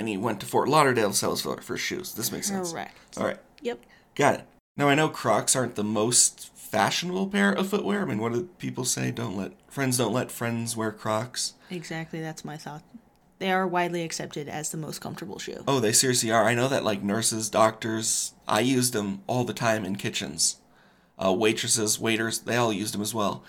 and 0.02 0.10
he 0.10 0.18
went 0.18 0.40
to 0.40 0.48
Fort 0.48 0.68
Lauderdale 0.68 1.12
to 1.12 1.16
sell 1.16 1.36
his 1.36 1.80
shoes. 1.80 2.16
This 2.16 2.32
makes 2.32 2.48
sense. 2.48 2.72
Correct. 2.72 2.98
All 3.18 3.24
right, 3.26 3.38
Yep. 3.62 3.80
got 4.16 4.34
it. 4.34 4.48
Now 4.76 4.90
I 4.90 4.96
know 4.96 5.10
Crocs 5.10 5.56
aren't 5.56 5.76
the 5.76 5.84
most 5.84 6.50
fashionable 6.56 7.28
pair 7.28 7.52
of 7.54 7.70
footwear. 7.70 8.02
I 8.02 8.06
mean, 8.06 8.18
what 8.18 8.34
do 8.34 8.50
people 8.58 8.84
say? 8.84 9.12
Don't 9.12 9.38
let 9.38 9.52
friends 9.72 9.98
don't 9.98 10.12
let 10.12 10.32
friends 10.32 10.76
wear 10.76 10.92
Crocs. 10.92 11.54
Exactly, 11.70 12.20
that's 12.20 12.44
my 12.44 12.58
thought. 12.58 12.82
They 13.38 13.52
are 13.52 13.68
widely 13.68 14.02
accepted 14.04 14.50
as 14.50 14.72
the 14.72 14.78
most 14.78 15.02
comfortable 15.02 15.38
shoe. 15.38 15.64
Oh, 15.68 15.80
they 15.80 15.92
seriously 15.92 16.32
are. 16.32 16.46
I 16.46 16.56
know 16.56 16.68
that 16.68 16.84
like 16.84 17.04
nurses, 17.04 17.48
doctors, 17.50 18.34
I 18.48 18.62
used 18.62 18.94
them 18.94 19.22
all 19.28 19.44
the 19.44 19.54
time 19.54 19.86
in 19.86 19.98
kitchens. 19.98 20.58
Uh, 21.24 21.32
waitresses, 21.34 22.00
waiters, 22.00 22.40
they 22.40 22.56
all 22.56 22.74
used 22.74 22.96
them 22.96 23.02
as 23.02 23.14
well. 23.14 23.44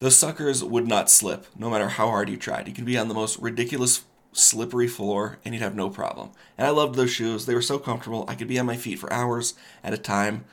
Those 0.00 0.16
suckers 0.16 0.64
would 0.64 0.88
not 0.88 1.10
slip, 1.10 1.44
no 1.58 1.68
matter 1.68 1.88
how 1.90 2.06
hard 2.06 2.30
you 2.30 2.38
tried. 2.38 2.68
You 2.68 2.72
could 2.72 2.86
be 2.86 2.96
on 2.96 3.08
the 3.08 3.14
most 3.14 3.38
ridiculous 3.38 4.04
slippery 4.32 4.86
floor 4.86 5.38
and 5.44 5.54
you'd 5.54 5.62
have 5.62 5.74
no 5.74 5.90
problem. 5.90 6.30
And 6.56 6.66
I 6.66 6.70
loved 6.70 6.94
those 6.94 7.10
shoes. 7.10 7.46
They 7.46 7.54
were 7.54 7.62
so 7.62 7.78
comfortable. 7.78 8.24
I 8.28 8.34
could 8.34 8.48
be 8.48 8.58
on 8.58 8.66
my 8.66 8.76
feet 8.76 8.98
for 8.98 9.12
hours 9.12 9.54
at 9.82 9.92
a 9.92 9.98
time, 9.98 10.44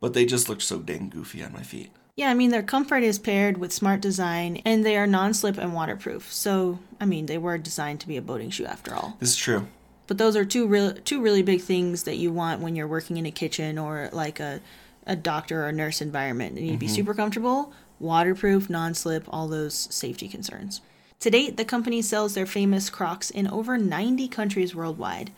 but 0.00 0.14
they 0.14 0.26
just 0.26 0.48
looked 0.48 0.62
so 0.62 0.78
dang 0.78 1.08
goofy 1.08 1.42
on 1.42 1.52
my 1.52 1.62
feet. 1.62 1.90
Yeah, 2.16 2.30
I 2.30 2.34
mean, 2.34 2.50
their 2.50 2.62
comfort 2.62 3.02
is 3.02 3.18
paired 3.18 3.58
with 3.58 3.72
smart 3.72 4.00
design, 4.00 4.62
and 4.64 4.86
they 4.86 4.96
are 4.96 5.06
non 5.06 5.34
slip 5.34 5.58
and 5.58 5.74
waterproof. 5.74 6.32
So, 6.32 6.78
I 7.00 7.06
mean, 7.06 7.26
they 7.26 7.38
were 7.38 7.58
designed 7.58 8.00
to 8.00 8.08
be 8.08 8.16
a 8.16 8.22
boating 8.22 8.50
shoe 8.50 8.66
after 8.66 8.94
all. 8.94 9.16
This 9.18 9.30
is 9.30 9.36
true. 9.36 9.66
But 10.06 10.18
those 10.18 10.36
are 10.36 10.44
two 10.44 10.68
real, 10.68 10.92
two 10.92 11.20
really 11.20 11.42
big 11.42 11.60
things 11.60 12.04
that 12.04 12.16
you 12.16 12.30
want 12.30 12.60
when 12.60 12.76
you're 12.76 12.86
working 12.86 13.16
in 13.16 13.26
a 13.26 13.32
kitchen 13.32 13.78
or 13.78 14.10
like 14.12 14.38
a, 14.38 14.60
a 15.06 15.16
doctor 15.16 15.66
or 15.66 15.72
nurse 15.72 16.00
environment. 16.00 16.54
You 16.54 16.62
need 16.62 16.72
to 16.72 16.78
be 16.78 16.86
mm-hmm. 16.86 16.94
super 16.94 17.14
comfortable, 17.14 17.72
waterproof, 17.98 18.70
non 18.70 18.94
slip, 18.94 19.24
all 19.28 19.48
those 19.48 19.74
safety 19.74 20.28
concerns. 20.28 20.82
To 21.20 21.30
date, 21.30 21.56
the 21.56 21.64
company 21.64 22.02
sells 22.02 22.34
their 22.34 22.46
famous 22.46 22.90
Crocs 22.90 23.30
in 23.30 23.48
over 23.48 23.78
90 23.78 24.28
countries 24.28 24.74
worldwide. 24.74 25.30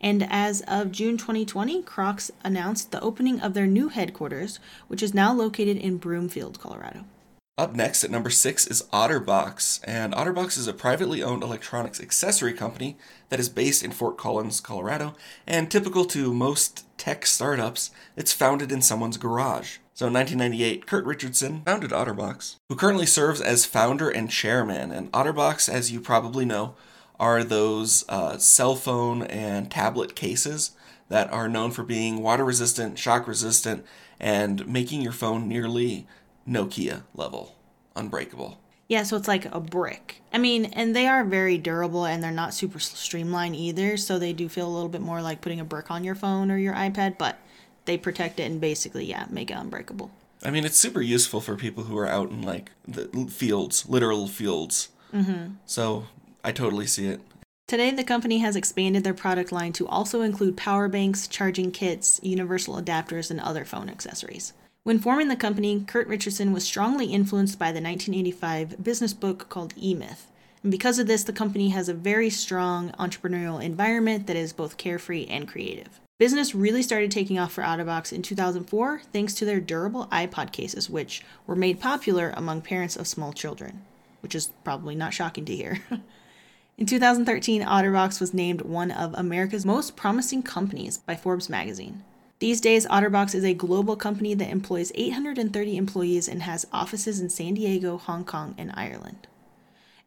And 0.00 0.26
as 0.28 0.62
of 0.62 0.92
June 0.92 1.16
2020, 1.16 1.82
Crocs 1.82 2.30
announced 2.44 2.90
the 2.90 3.00
opening 3.00 3.40
of 3.40 3.54
their 3.54 3.66
new 3.66 3.88
headquarters, 3.88 4.60
which 4.86 5.02
is 5.02 5.14
now 5.14 5.32
located 5.32 5.76
in 5.76 5.98
Broomfield, 5.98 6.60
Colorado. 6.60 7.04
Up 7.56 7.74
next 7.74 8.04
at 8.04 8.10
number 8.12 8.30
six 8.30 8.68
is 8.68 8.84
OtterBox, 8.92 9.80
and 9.82 10.14
OtterBox 10.14 10.56
is 10.56 10.68
a 10.68 10.72
privately 10.72 11.24
owned 11.24 11.42
electronics 11.42 12.00
accessory 12.00 12.52
company 12.52 12.96
that 13.30 13.40
is 13.40 13.48
based 13.48 13.82
in 13.82 13.90
Fort 13.90 14.16
Collins, 14.16 14.60
Colorado, 14.60 15.16
and 15.44 15.68
typical 15.68 16.04
to 16.04 16.32
most 16.32 16.84
tech 16.96 17.26
startups, 17.26 17.90
it's 18.16 18.32
founded 18.32 18.70
in 18.70 18.80
someone's 18.80 19.16
garage. 19.16 19.78
So 19.98 20.06
in 20.06 20.12
1998, 20.12 20.86
Curt 20.86 21.04
Richardson 21.04 21.62
founded 21.66 21.90
OtterBox, 21.90 22.54
who 22.68 22.76
currently 22.76 23.04
serves 23.04 23.40
as 23.40 23.66
founder 23.66 24.08
and 24.08 24.30
chairman. 24.30 24.92
And 24.92 25.10
OtterBox, 25.10 25.68
as 25.68 25.90
you 25.90 26.00
probably 26.00 26.44
know, 26.44 26.76
are 27.18 27.42
those 27.42 28.04
uh, 28.08 28.38
cell 28.38 28.76
phone 28.76 29.24
and 29.24 29.68
tablet 29.68 30.14
cases 30.14 30.70
that 31.08 31.28
are 31.32 31.48
known 31.48 31.72
for 31.72 31.82
being 31.82 32.22
water 32.22 32.44
resistant, 32.44 32.96
shock 32.96 33.26
resistant, 33.26 33.84
and 34.20 34.68
making 34.68 35.00
your 35.00 35.10
phone 35.10 35.48
nearly 35.48 36.06
Nokia 36.48 37.02
level, 37.12 37.56
unbreakable. 37.96 38.60
Yeah, 38.86 39.02
so 39.02 39.16
it's 39.16 39.26
like 39.26 39.46
a 39.52 39.58
brick. 39.58 40.22
I 40.32 40.38
mean, 40.38 40.66
and 40.66 40.94
they 40.94 41.08
are 41.08 41.24
very 41.24 41.58
durable 41.58 42.04
and 42.04 42.22
they're 42.22 42.30
not 42.30 42.54
super 42.54 42.78
streamlined 42.78 43.56
either, 43.56 43.96
so 43.96 44.16
they 44.16 44.32
do 44.32 44.48
feel 44.48 44.68
a 44.68 44.70
little 44.70 44.88
bit 44.88 45.00
more 45.00 45.20
like 45.20 45.40
putting 45.40 45.58
a 45.58 45.64
brick 45.64 45.90
on 45.90 46.04
your 46.04 46.14
phone 46.14 46.52
or 46.52 46.56
your 46.56 46.74
iPad, 46.74 47.18
but 47.18 47.40
they 47.88 47.98
protect 47.98 48.38
it 48.38 48.44
and 48.44 48.60
basically, 48.60 49.06
yeah, 49.06 49.26
make 49.30 49.50
it 49.50 49.54
unbreakable. 49.54 50.12
I 50.44 50.52
mean, 50.52 50.64
it's 50.64 50.78
super 50.78 51.02
useful 51.02 51.40
for 51.40 51.56
people 51.56 51.84
who 51.84 51.98
are 51.98 52.06
out 52.06 52.30
in 52.30 52.42
like 52.42 52.70
the 52.86 53.08
fields, 53.28 53.88
literal 53.88 54.28
fields. 54.28 54.90
Mm-hmm. 55.12 55.54
So 55.66 56.06
I 56.44 56.52
totally 56.52 56.86
see 56.86 57.08
it. 57.08 57.20
Today, 57.66 57.90
the 57.90 58.04
company 58.04 58.38
has 58.38 58.56
expanded 58.56 59.04
their 59.04 59.12
product 59.12 59.52
line 59.52 59.72
to 59.74 59.86
also 59.88 60.22
include 60.22 60.56
power 60.56 60.88
banks, 60.88 61.26
charging 61.26 61.70
kits, 61.70 62.18
universal 62.22 62.80
adapters, 62.80 63.30
and 63.30 63.40
other 63.40 63.64
phone 63.64 63.90
accessories. 63.90 64.54
When 64.84 64.98
forming 64.98 65.28
the 65.28 65.36
company, 65.36 65.84
Curt 65.86 66.06
Richardson 66.08 66.52
was 66.52 66.64
strongly 66.64 67.06
influenced 67.06 67.58
by 67.58 67.72
the 67.72 67.82
1985 67.82 68.82
business 68.82 69.12
book 69.12 69.50
called 69.50 69.74
E 69.76 69.92
Myth. 69.92 70.28
And 70.62 70.72
because 70.72 70.98
of 70.98 71.06
this, 71.06 71.24
the 71.24 71.32
company 71.32 71.68
has 71.70 71.90
a 71.90 71.94
very 71.94 72.30
strong 72.30 72.92
entrepreneurial 72.92 73.62
environment 73.62 74.26
that 74.28 74.36
is 74.36 74.54
both 74.54 74.78
carefree 74.78 75.26
and 75.26 75.46
creative. 75.46 76.00
Business 76.18 76.52
really 76.52 76.82
started 76.82 77.12
taking 77.12 77.38
off 77.38 77.52
for 77.52 77.62
OtterBox 77.62 78.12
in 78.12 78.22
2004 78.22 79.02
thanks 79.12 79.34
to 79.34 79.44
their 79.44 79.60
durable 79.60 80.08
iPod 80.10 80.50
cases, 80.50 80.90
which 80.90 81.22
were 81.46 81.54
made 81.54 81.80
popular 81.80 82.34
among 82.36 82.62
parents 82.62 82.96
of 82.96 83.06
small 83.06 83.32
children, 83.32 83.82
which 84.20 84.34
is 84.34 84.50
probably 84.64 84.96
not 84.96 85.14
shocking 85.14 85.44
to 85.44 85.54
hear. 85.54 85.78
In 86.76 86.86
2013, 86.86 87.62
OtterBox 87.62 88.20
was 88.20 88.32
named 88.32 88.62
one 88.62 88.92
of 88.92 89.12
America's 89.14 89.66
most 89.66 89.96
promising 89.96 90.44
companies 90.44 90.98
by 90.98 91.16
Forbes 91.16 91.48
magazine. 91.48 92.04
These 92.38 92.60
days, 92.60 92.86
OtterBox 92.86 93.34
is 93.34 93.44
a 93.44 93.52
global 93.52 93.96
company 93.96 94.34
that 94.34 94.50
employs 94.50 94.92
830 94.94 95.76
employees 95.76 96.28
and 96.28 96.42
has 96.42 96.68
offices 96.72 97.18
in 97.18 97.30
San 97.30 97.54
Diego, 97.54 97.96
Hong 97.96 98.24
Kong, 98.24 98.54
and 98.56 98.70
Ireland. 98.74 99.26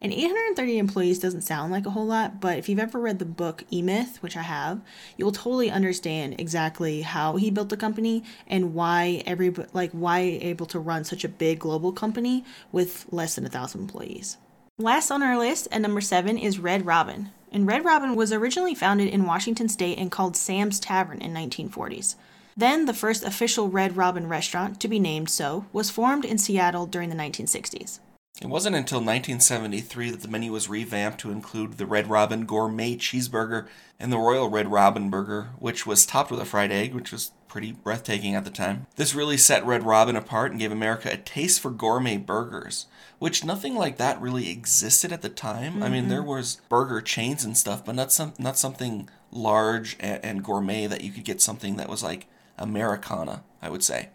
And 0.02 0.12
830 0.12 0.78
employees 0.78 1.20
doesn't 1.20 1.42
sound 1.42 1.70
like 1.70 1.86
a 1.86 1.90
whole 1.90 2.06
lot, 2.06 2.40
but 2.40 2.58
if 2.58 2.68
you've 2.68 2.80
ever 2.80 2.98
read 2.98 3.20
the 3.20 3.24
book 3.24 3.62
E 3.70 3.82
Myth, 3.82 4.20
which 4.20 4.36
I 4.36 4.42
have, 4.42 4.80
you'll 5.16 5.30
totally 5.30 5.70
understand 5.70 6.40
exactly 6.40 7.02
how 7.02 7.36
he 7.36 7.52
built 7.52 7.68
the 7.68 7.76
company 7.76 8.24
and 8.48 8.74
why 8.74 9.22
every 9.26 9.50
like 9.72 9.92
why 9.92 10.18
able 10.18 10.66
to 10.66 10.80
run 10.80 11.04
such 11.04 11.22
a 11.22 11.28
big 11.28 11.60
global 11.60 11.92
company 11.92 12.44
with 12.72 13.06
less 13.12 13.36
than 13.36 13.46
a 13.46 13.48
thousand 13.48 13.82
employees. 13.82 14.38
Last 14.76 15.12
on 15.12 15.22
our 15.22 15.38
list 15.38 15.68
at 15.70 15.80
number 15.80 16.00
seven 16.00 16.36
is 16.36 16.58
Red 16.58 16.84
Robin. 16.84 17.30
And 17.52 17.68
Red 17.68 17.84
Robin 17.84 18.16
was 18.16 18.32
originally 18.32 18.74
founded 18.74 19.08
in 19.08 19.24
Washington 19.24 19.68
State 19.68 19.98
and 19.98 20.10
called 20.10 20.36
Sam's 20.36 20.80
Tavern 20.80 21.20
in 21.20 21.32
1940s. 21.32 22.16
Then 22.56 22.86
the 22.86 22.94
first 22.94 23.22
official 23.22 23.68
Red 23.68 23.96
Robin 23.96 24.26
restaurant, 24.28 24.80
to 24.80 24.88
be 24.88 24.98
named 24.98 25.30
so, 25.30 25.66
was 25.72 25.90
formed 25.90 26.24
in 26.24 26.38
Seattle 26.38 26.86
during 26.86 27.08
the 27.08 27.14
1960s. 27.14 28.00
It 28.42 28.48
wasn't 28.48 28.74
until 28.74 28.98
1973 28.98 30.10
that 30.10 30.22
the 30.22 30.26
menu 30.26 30.50
was 30.50 30.68
revamped 30.68 31.20
to 31.20 31.30
include 31.30 31.74
the 31.74 31.86
Red 31.86 32.10
Robin 32.10 32.44
Gourmet 32.44 32.96
Cheeseburger 32.96 33.68
and 34.00 34.12
the 34.12 34.18
Royal 34.18 34.50
Red 34.50 34.66
Robin 34.66 35.10
Burger, 35.10 35.50
which 35.60 35.86
was 35.86 36.04
topped 36.04 36.32
with 36.32 36.40
a 36.40 36.44
fried 36.44 36.72
egg, 36.72 36.92
which 36.92 37.12
was 37.12 37.30
pretty 37.46 37.70
breathtaking 37.70 38.34
at 38.34 38.42
the 38.42 38.50
time. 38.50 38.88
This 38.96 39.14
really 39.14 39.36
set 39.36 39.64
Red 39.64 39.84
Robin 39.84 40.16
apart 40.16 40.50
and 40.50 40.58
gave 40.58 40.72
America 40.72 41.08
a 41.12 41.18
taste 41.18 41.60
for 41.60 41.70
gourmet 41.70 42.16
burgers, 42.16 42.86
which 43.20 43.44
nothing 43.44 43.76
like 43.76 43.96
that 43.98 44.20
really 44.20 44.50
existed 44.50 45.12
at 45.12 45.22
the 45.22 45.28
time. 45.28 45.80
I 45.80 45.88
mean, 45.88 46.08
there 46.08 46.18
mm-hmm. 46.18 46.30
was 46.30 46.60
burger 46.68 47.00
chains 47.00 47.44
and 47.44 47.56
stuff, 47.56 47.84
but 47.84 47.94
not 47.94 48.10
some 48.10 48.32
not 48.40 48.58
something 48.58 49.08
large 49.30 49.96
and, 50.00 50.18
and 50.24 50.44
gourmet 50.44 50.88
that 50.88 51.02
you 51.02 51.12
could 51.12 51.24
get 51.24 51.40
something 51.40 51.76
that 51.76 51.88
was 51.88 52.02
like 52.02 52.26
Americana, 52.58 53.44
I 53.62 53.70
would 53.70 53.84
say. 53.84 54.08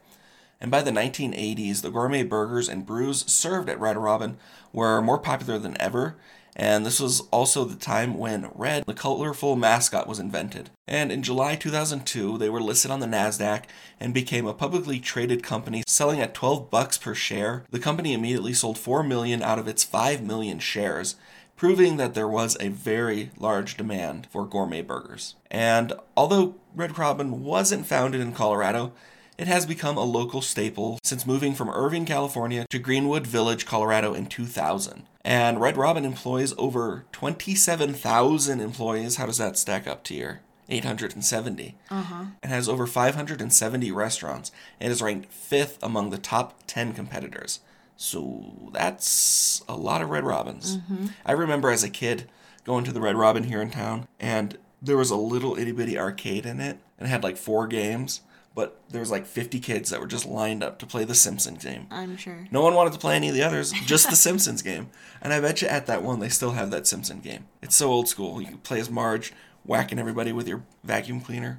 And 0.59 0.71
by 0.71 0.81
the 0.81 0.91
1980s, 0.91 1.81
the 1.81 1.91
gourmet 1.91 2.23
burgers 2.23 2.67
and 2.67 2.85
brews 2.85 3.31
served 3.31 3.69
at 3.69 3.79
Red 3.79 3.97
Robin 3.97 4.37
were 4.73 5.01
more 5.01 5.19
popular 5.19 5.59
than 5.59 5.79
ever, 5.79 6.15
and 6.59 6.83
this 6.83 6.99
was 6.99 7.21
also 7.29 7.65
the 7.65 7.75
time 7.75 8.17
when 8.17 8.49
Red, 8.55 8.83
the 8.87 8.95
colorful 8.95 9.55
mascot, 9.55 10.07
was 10.07 10.17
invented. 10.17 10.71
And 10.87 11.11
in 11.11 11.21
July 11.21 11.55
2002, 11.55 12.39
they 12.39 12.49
were 12.49 12.59
listed 12.59 12.89
on 12.89 12.99
the 12.99 13.05
Nasdaq 13.05 13.65
and 13.99 14.11
became 14.11 14.47
a 14.47 14.55
publicly 14.55 14.99
traded 14.99 15.43
company, 15.43 15.83
selling 15.85 16.19
at 16.19 16.33
12 16.33 16.71
bucks 16.71 16.97
per 16.97 17.13
share. 17.13 17.63
The 17.69 17.77
company 17.77 18.11
immediately 18.11 18.53
sold 18.53 18.79
4 18.79 19.03
million 19.03 19.43
out 19.43 19.59
of 19.59 19.67
its 19.67 19.83
5 19.83 20.23
million 20.23 20.57
shares, 20.57 21.15
proving 21.55 21.97
that 21.97 22.15
there 22.15 22.27
was 22.27 22.57
a 22.59 22.69
very 22.69 23.29
large 23.37 23.77
demand 23.77 24.27
for 24.31 24.43
gourmet 24.43 24.81
burgers. 24.81 25.35
And 25.51 25.93
although 26.15 26.55
Red 26.75 26.97
Robin 26.97 27.43
wasn't 27.43 27.85
founded 27.85 28.19
in 28.19 28.33
Colorado, 28.33 28.93
it 29.37 29.47
has 29.47 29.65
become 29.65 29.97
a 29.97 30.03
local 30.03 30.41
staple 30.41 30.99
since 31.03 31.25
moving 31.25 31.53
from 31.53 31.69
Irvine, 31.69 32.05
California 32.05 32.65
to 32.69 32.79
Greenwood 32.79 33.27
Village, 33.27 33.65
Colorado 33.65 34.13
in 34.13 34.27
2000. 34.27 35.03
And 35.23 35.59
Red 35.59 35.77
Robin 35.77 36.05
employs 36.05 36.53
over 36.57 37.05
27,000 37.11 38.61
employees. 38.61 39.17
How 39.17 39.25
does 39.25 39.37
that 39.37 39.57
stack 39.57 39.87
up 39.87 40.03
to 40.05 40.15
your 40.15 40.41
870, 40.69 41.75
uh-huh. 41.89 42.25
and 42.43 42.51
has 42.51 42.67
over 42.67 42.85
570 42.85 43.91
restaurants 43.91 44.51
and 44.79 44.91
is 44.91 45.01
ranked 45.01 45.31
fifth 45.31 45.77
among 45.81 46.09
the 46.09 46.17
top 46.17 46.59
10 46.67 46.93
competitors. 46.93 47.59
So 47.95 48.69
that's 48.73 49.63
a 49.67 49.75
lot 49.75 50.01
of 50.01 50.09
Red 50.09 50.23
Robins. 50.23 50.77
Mm-hmm. 50.77 51.07
I 51.25 51.31
remember 51.31 51.71
as 51.71 51.83
a 51.83 51.89
kid 51.89 52.29
going 52.63 52.83
to 52.83 52.91
the 52.91 53.01
Red 53.01 53.15
Robin 53.15 53.43
here 53.43 53.61
in 53.61 53.71
town, 53.71 54.07
and 54.19 54.57
there 54.81 54.97
was 54.97 55.09
a 55.09 55.15
little 55.15 55.57
itty 55.57 55.71
bitty 55.71 55.97
arcade 55.97 56.45
in 56.45 56.59
it, 56.59 56.77
and 56.97 57.07
it 57.07 57.11
had 57.11 57.23
like 57.23 57.37
four 57.37 57.65
games. 57.65 58.21
But 58.57 58.81
there 58.89 59.01
was 59.01 59.11
like 59.11 59.27
50 59.27 59.59
kids 59.59 59.91
that 59.91 59.99
were 59.99 60.07
just 60.07 60.25
lined 60.25 60.63
up 60.63 60.79
to 60.79 60.87
play 60.87 61.03
the 61.03 61.13
Simpsons 61.13 61.63
game. 61.63 61.85
I'm 61.91 62.17
sure. 62.17 62.47
No 62.49 62.63
one 62.63 62.73
wanted 62.73 62.91
to 62.93 62.97
play 62.97 63.15
any 63.15 63.29
of 63.29 63.35
the 63.35 63.43
others, 63.43 63.71
just 63.71 64.09
the 64.09 64.15
Simpsons 64.27 64.63
game. 64.63 64.89
And 65.21 65.31
I 65.31 65.39
bet 65.39 65.61
you 65.61 65.67
at 65.67 65.85
that 65.85 66.01
one 66.01 66.19
they 66.19 66.29
still 66.29 66.53
have 66.53 66.71
that 66.71 66.87
Simpson 66.87 67.19
game. 67.19 67.45
It's 67.61 67.75
so 67.75 67.91
old 67.91 68.07
school. 68.07 68.41
You 68.41 68.47
can 68.47 68.57
play 68.57 68.79
as 68.79 68.89
Marge, 68.89 69.31
whacking 69.63 69.99
everybody 69.99 70.31
with 70.31 70.47
your 70.47 70.63
vacuum 70.83 71.21
cleaner. 71.21 71.55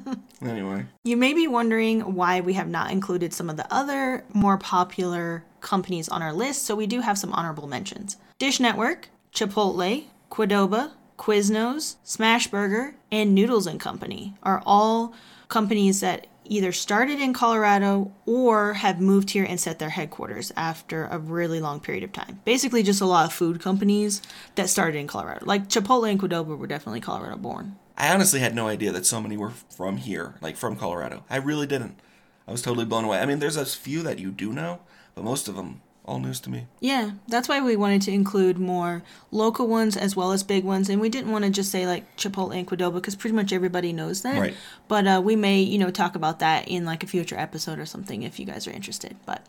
anyway. 0.42 0.84
You 1.04 1.16
may 1.16 1.32
be 1.32 1.48
wondering 1.48 2.14
why 2.14 2.42
we 2.42 2.52
have 2.52 2.68
not 2.68 2.90
included 2.90 3.32
some 3.32 3.48
of 3.48 3.56
the 3.56 3.72
other 3.72 4.22
more 4.34 4.58
popular 4.58 5.44
companies 5.62 6.10
on 6.10 6.20
our 6.20 6.34
list, 6.34 6.66
so 6.66 6.76
we 6.76 6.86
do 6.86 7.00
have 7.00 7.16
some 7.16 7.32
honorable 7.32 7.66
mentions. 7.66 8.18
Dish 8.38 8.60
Network, 8.60 9.08
Chipotle, 9.32 10.04
Qdoba, 10.30 10.92
Quiznos, 11.16 11.96
Smashburger, 12.04 12.92
and 13.10 13.34
Noodles 13.34 13.66
and 13.66 13.80
Company 13.80 14.34
are 14.42 14.62
all 14.66 15.14
companies 15.48 16.00
that 16.00 16.26
either 16.44 16.72
started 16.72 17.20
in 17.20 17.32
Colorado 17.32 18.12
or 18.26 18.74
have 18.74 19.00
moved 19.00 19.30
here 19.30 19.44
and 19.48 19.58
set 19.58 19.78
their 19.78 19.90
headquarters 19.90 20.52
after 20.56 21.06
a 21.06 21.18
really 21.18 21.60
long 21.60 21.80
period 21.80 22.04
of 22.04 22.12
time. 22.12 22.40
Basically, 22.44 22.82
just 22.82 23.00
a 23.00 23.06
lot 23.06 23.26
of 23.26 23.32
food 23.32 23.60
companies 23.60 24.22
that 24.54 24.68
started 24.68 24.98
in 24.98 25.06
Colorado. 25.06 25.44
Like 25.46 25.68
Chipotle 25.68 26.10
and 26.10 26.20
Qdoba 26.20 26.56
were 26.56 26.66
definitely 26.66 27.00
Colorado 27.00 27.36
born. 27.36 27.76
I 27.96 28.12
honestly 28.12 28.40
had 28.40 28.54
no 28.54 28.68
idea 28.68 28.92
that 28.92 29.06
so 29.06 29.20
many 29.20 29.36
were 29.36 29.50
from 29.50 29.98
here, 29.98 30.34
like 30.40 30.56
from 30.56 30.76
Colorado. 30.76 31.24
I 31.30 31.36
really 31.36 31.66
didn't. 31.66 32.00
I 32.48 32.52
was 32.52 32.62
totally 32.62 32.84
blown 32.86 33.04
away. 33.04 33.18
I 33.18 33.26
mean, 33.26 33.38
there's 33.38 33.56
a 33.56 33.64
few 33.64 34.02
that 34.02 34.18
you 34.18 34.30
do 34.30 34.52
know, 34.52 34.80
but 35.14 35.24
most 35.24 35.48
of 35.48 35.54
them 35.54 35.82
all 36.04 36.18
news 36.18 36.40
to 36.40 36.50
me. 36.50 36.66
Yeah, 36.80 37.12
that's 37.28 37.48
why 37.48 37.60
we 37.60 37.76
wanted 37.76 38.02
to 38.02 38.10
include 38.10 38.58
more 38.58 39.02
local 39.30 39.68
ones 39.68 39.96
as 39.96 40.16
well 40.16 40.32
as 40.32 40.42
big 40.42 40.64
ones, 40.64 40.88
and 40.88 41.00
we 41.00 41.08
didn't 41.08 41.30
want 41.30 41.44
to 41.44 41.50
just 41.50 41.70
say 41.70 41.86
like 41.86 42.16
Chipotle 42.16 42.56
and 42.56 42.66
Qdoba 42.66 42.94
because 42.94 43.14
pretty 43.14 43.36
much 43.36 43.52
everybody 43.52 43.92
knows 43.92 44.22
that. 44.22 44.38
Right. 44.38 44.54
But 44.88 45.06
uh, 45.06 45.22
we 45.24 45.36
may, 45.36 45.60
you 45.60 45.78
know, 45.78 45.90
talk 45.90 46.16
about 46.16 46.40
that 46.40 46.68
in 46.68 46.84
like 46.84 47.04
a 47.04 47.06
future 47.06 47.38
episode 47.38 47.78
or 47.78 47.86
something 47.86 48.22
if 48.22 48.40
you 48.40 48.46
guys 48.46 48.66
are 48.66 48.72
interested. 48.72 49.16
But 49.26 49.46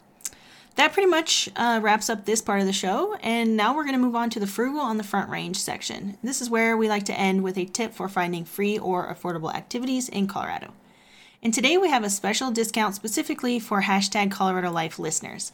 that 0.75 0.93
pretty 0.93 1.09
much 1.09 1.49
uh, 1.55 1.79
wraps 1.83 2.09
up 2.09 2.25
this 2.25 2.41
part 2.41 2.59
of 2.59 2.65
the 2.65 2.73
show, 2.73 3.15
and 3.21 3.57
now 3.57 3.75
we're 3.75 3.83
going 3.83 3.95
to 3.95 3.99
move 3.99 4.15
on 4.15 4.29
to 4.31 4.39
the 4.39 4.47
frugal 4.47 4.81
on 4.81 4.97
the 4.97 5.03
front 5.03 5.29
range 5.29 5.57
section. 5.57 6.17
This 6.23 6.41
is 6.41 6.49
where 6.49 6.77
we 6.77 6.87
like 6.87 7.05
to 7.05 7.19
end 7.19 7.43
with 7.43 7.57
a 7.57 7.65
tip 7.65 7.93
for 7.93 8.07
finding 8.07 8.45
free 8.45 8.77
or 8.77 9.11
affordable 9.11 9.53
activities 9.53 10.09
in 10.09 10.27
Colorado. 10.27 10.73
And 11.41 11.53
today 11.53 11.77
we 11.77 11.89
have 11.89 12.03
a 12.03 12.09
special 12.09 12.51
discount 12.51 12.95
specifically 12.95 13.59
for 13.59 13.81
hashtag 13.81 14.31
Colorado 14.31 14.71
Life 14.71 14.97
listeners. 14.97 15.51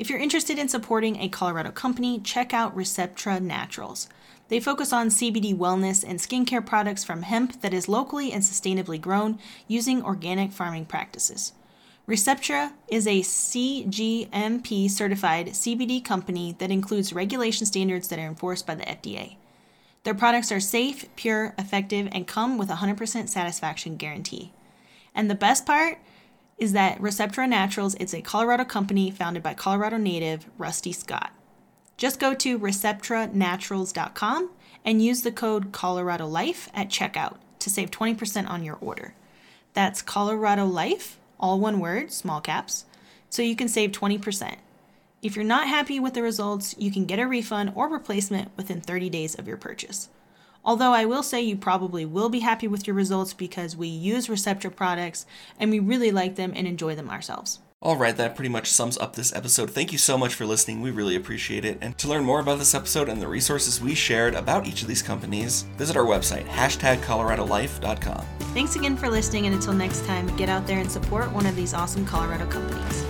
If 0.00 0.08
you're 0.08 0.18
interested 0.18 0.58
in 0.58 0.70
supporting 0.70 1.16
a 1.20 1.28
Colorado 1.28 1.70
company, 1.72 2.20
check 2.20 2.54
out 2.54 2.74
Receptra 2.74 3.38
Naturals. 3.38 4.08
They 4.48 4.58
focus 4.58 4.94
on 4.94 5.10
CBD 5.10 5.54
wellness 5.54 6.02
and 6.02 6.18
skincare 6.18 6.64
products 6.64 7.04
from 7.04 7.20
hemp 7.20 7.60
that 7.60 7.74
is 7.74 7.86
locally 7.86 8.32
and 8.32 8.42
sustainably 8.42 8.98
grown 8.98 9.38
using 9.68 10.02
organic 10.02 10.52
farming 10.52 10.86
practices. 10.86 11.52
Receptra 12.08 12.72
is 12.88 13.06
a 13.06 13.20
CGMP 13.20 14.90
certified 14.90 15.48
CBD 15.48 16.02
company 16.02 16.56
that 16.58 16.70
includes 16.70 17.12
regulation 17.12 17.66
standards 17.66 18.08
that 18.08 18.18
are 18.18 18.26
enforced 18.26 18.66
by 18.66 18.76
the 18.76 18.84
FDA. 18.84 19.36
Their 20.04 20.14
products 20.14 20.50
are 20.50 20.60
safe, 20.60 21.14
pure, 21.14 21.54
effective, 21.58 22.08
and 22.10 22.26
come 22.26 22.56
with 22.56 22.70
a 22.70 22.76
100% 22.76 23.28
satisfaction 23.28 23.98
guarantee. 23.98 24.50
And 25.14 25.28
the 25.28 25.34
best 25.34 25.66
part, 25.66 25.98
is 26.60 26.72
that 26.74 27.00
Receptra 27.00 27.48
Naturals 27.48 27.94
is 27.96 28.12
a 28.12 28.20
Colorado 28.20 28.64
company 28.64 29.10
founded 29.10 29.42
by 29.42 29.54
Colorado 29.54 29.96
native 29.96 30.46
Rusty 30.58 30.92
Scott. 30.92 31.32
Just 31.96 32.20
go 32.20 32.34
to 32.34 32.58
receptranaturals.com 32.58 34.50
and 34.84 35.02
use 35.02 35.22
the 35.22 35.32
code 35.32 35.72
Colorado 35.72 36.26
Life 36.26 36.68
at 36.74 36.90
checkout 36.90 37.38
to 37.60 37.70
save 37.70 37.90
20% 37.90 38.48
on 38.48 38.62
your 38.62 38.76
order. 38.80 39.14
That's 39.72 40.02
Colorado 40.02 40.66
Life, 40.66 41.18
all 41.38 41.58
one 41.58 41.80
word, 41.80 42.12
small 42.12 42.42
caps, 42.42 42.84
so 43.30 43.40
you 43.42 43.56
can 43.56 43.68
save 43.68 43.92
20%. 43.92 44.56
If 45.22 45.36
you're 45.36 45.44
not 45.44 45.68
happy 45.68 45.98
with 45.98 46.12
the 46.14 46.22
results, 46.22 46.74
you 46.78 46.90
can 46.90 47.06
get 47.06 47.18
a 47.18 47.26
refund 47.26 47.72
or 47.74 47.88
replacement 47.88 48.50
within 48.56 48.80
30 48.82 49.08
days 49.08 49.34
of 49.34 49.48
your 49.48 49.56
purchase. 49.56 50.10
Although 50.64 50.92
I 50.92 51.04
will 51.04 51.22
say 51.22 51.40
you 51.40 51.56
probably 51.56 52.04
will 52.04 52.28
be 52.28 52.40
happy 52.40 52.68
with 52.68 52.86
your 52.86 52.96
results 52.96 53.32
because 53.32 53.76
we 53.76 53.88
use 53.88 54.28
Receptra 54.28 54.74
products 54.74 55.26
and 55.58 55.70
we 55.70 55.78
really 55.78 56.10
like 56.10 56.36
them 56.36 56.52
and 56.54 56.66
enjoy 56.66 56.94
them 56.94 57.10
ourselves. 57.10 57.60
All 57.82 57.96
right, 57.96 58.14
that 58.18 58.36
pretty 58.36 58.50
much 58.50 58.70
sums 58.70 58.98
up 58.98 59.16
this 59.16 59.34
episode. 59.34 59.70
Thank 59.70 59.90
you 59.90 59.96
so 59.96 60.18
much 60.18 60.34
for 60.34 60.44
listening. 60.44 60.82
We 60.82 60.90
really 60.90 61.16
appreciate 61.16 61.64
it. 61.64 61.78
And 61.80 61.96
to 61.96 62.08
learn 62.08 62.24
more 62.24 62.40
about 62.40 62.58
this 62.58 62.74
episode 62.74 63.08
and 63.08 63.22
the 63.22 63.26
resources 63.26 63.80
we 63.80 63.94
shared 63.94 64.34
about 64.34 64.66
each 64.66 64.82
of 64.82 64.88
these 64.88 65.00
companies, 65.00 65.62
visit 65.78 65.96
our 65.96 66.04
website, 66.04 66.46
hashtag 66.46 66.98
coloradolife.com. 66.98 68.26
Thanks 68.52 68.76
again 68.76 68.98
for 68.98 69.08
listening, 69.08 69.46
and 69.46 69.54
until 69.54 69.72
next 69.72 70.04
time, 70.04 70.26
get 70.36 70.50
out 70.50 70.66
there 70.66 70.78
and 70.78 70.92
support 70.92 71.32
one 71.32 71.46
of 71.46 71.56
these 71.56 71.72
awesome 71.72 72.04
Colorado 72.04 72.46
companies. 72.48 73.06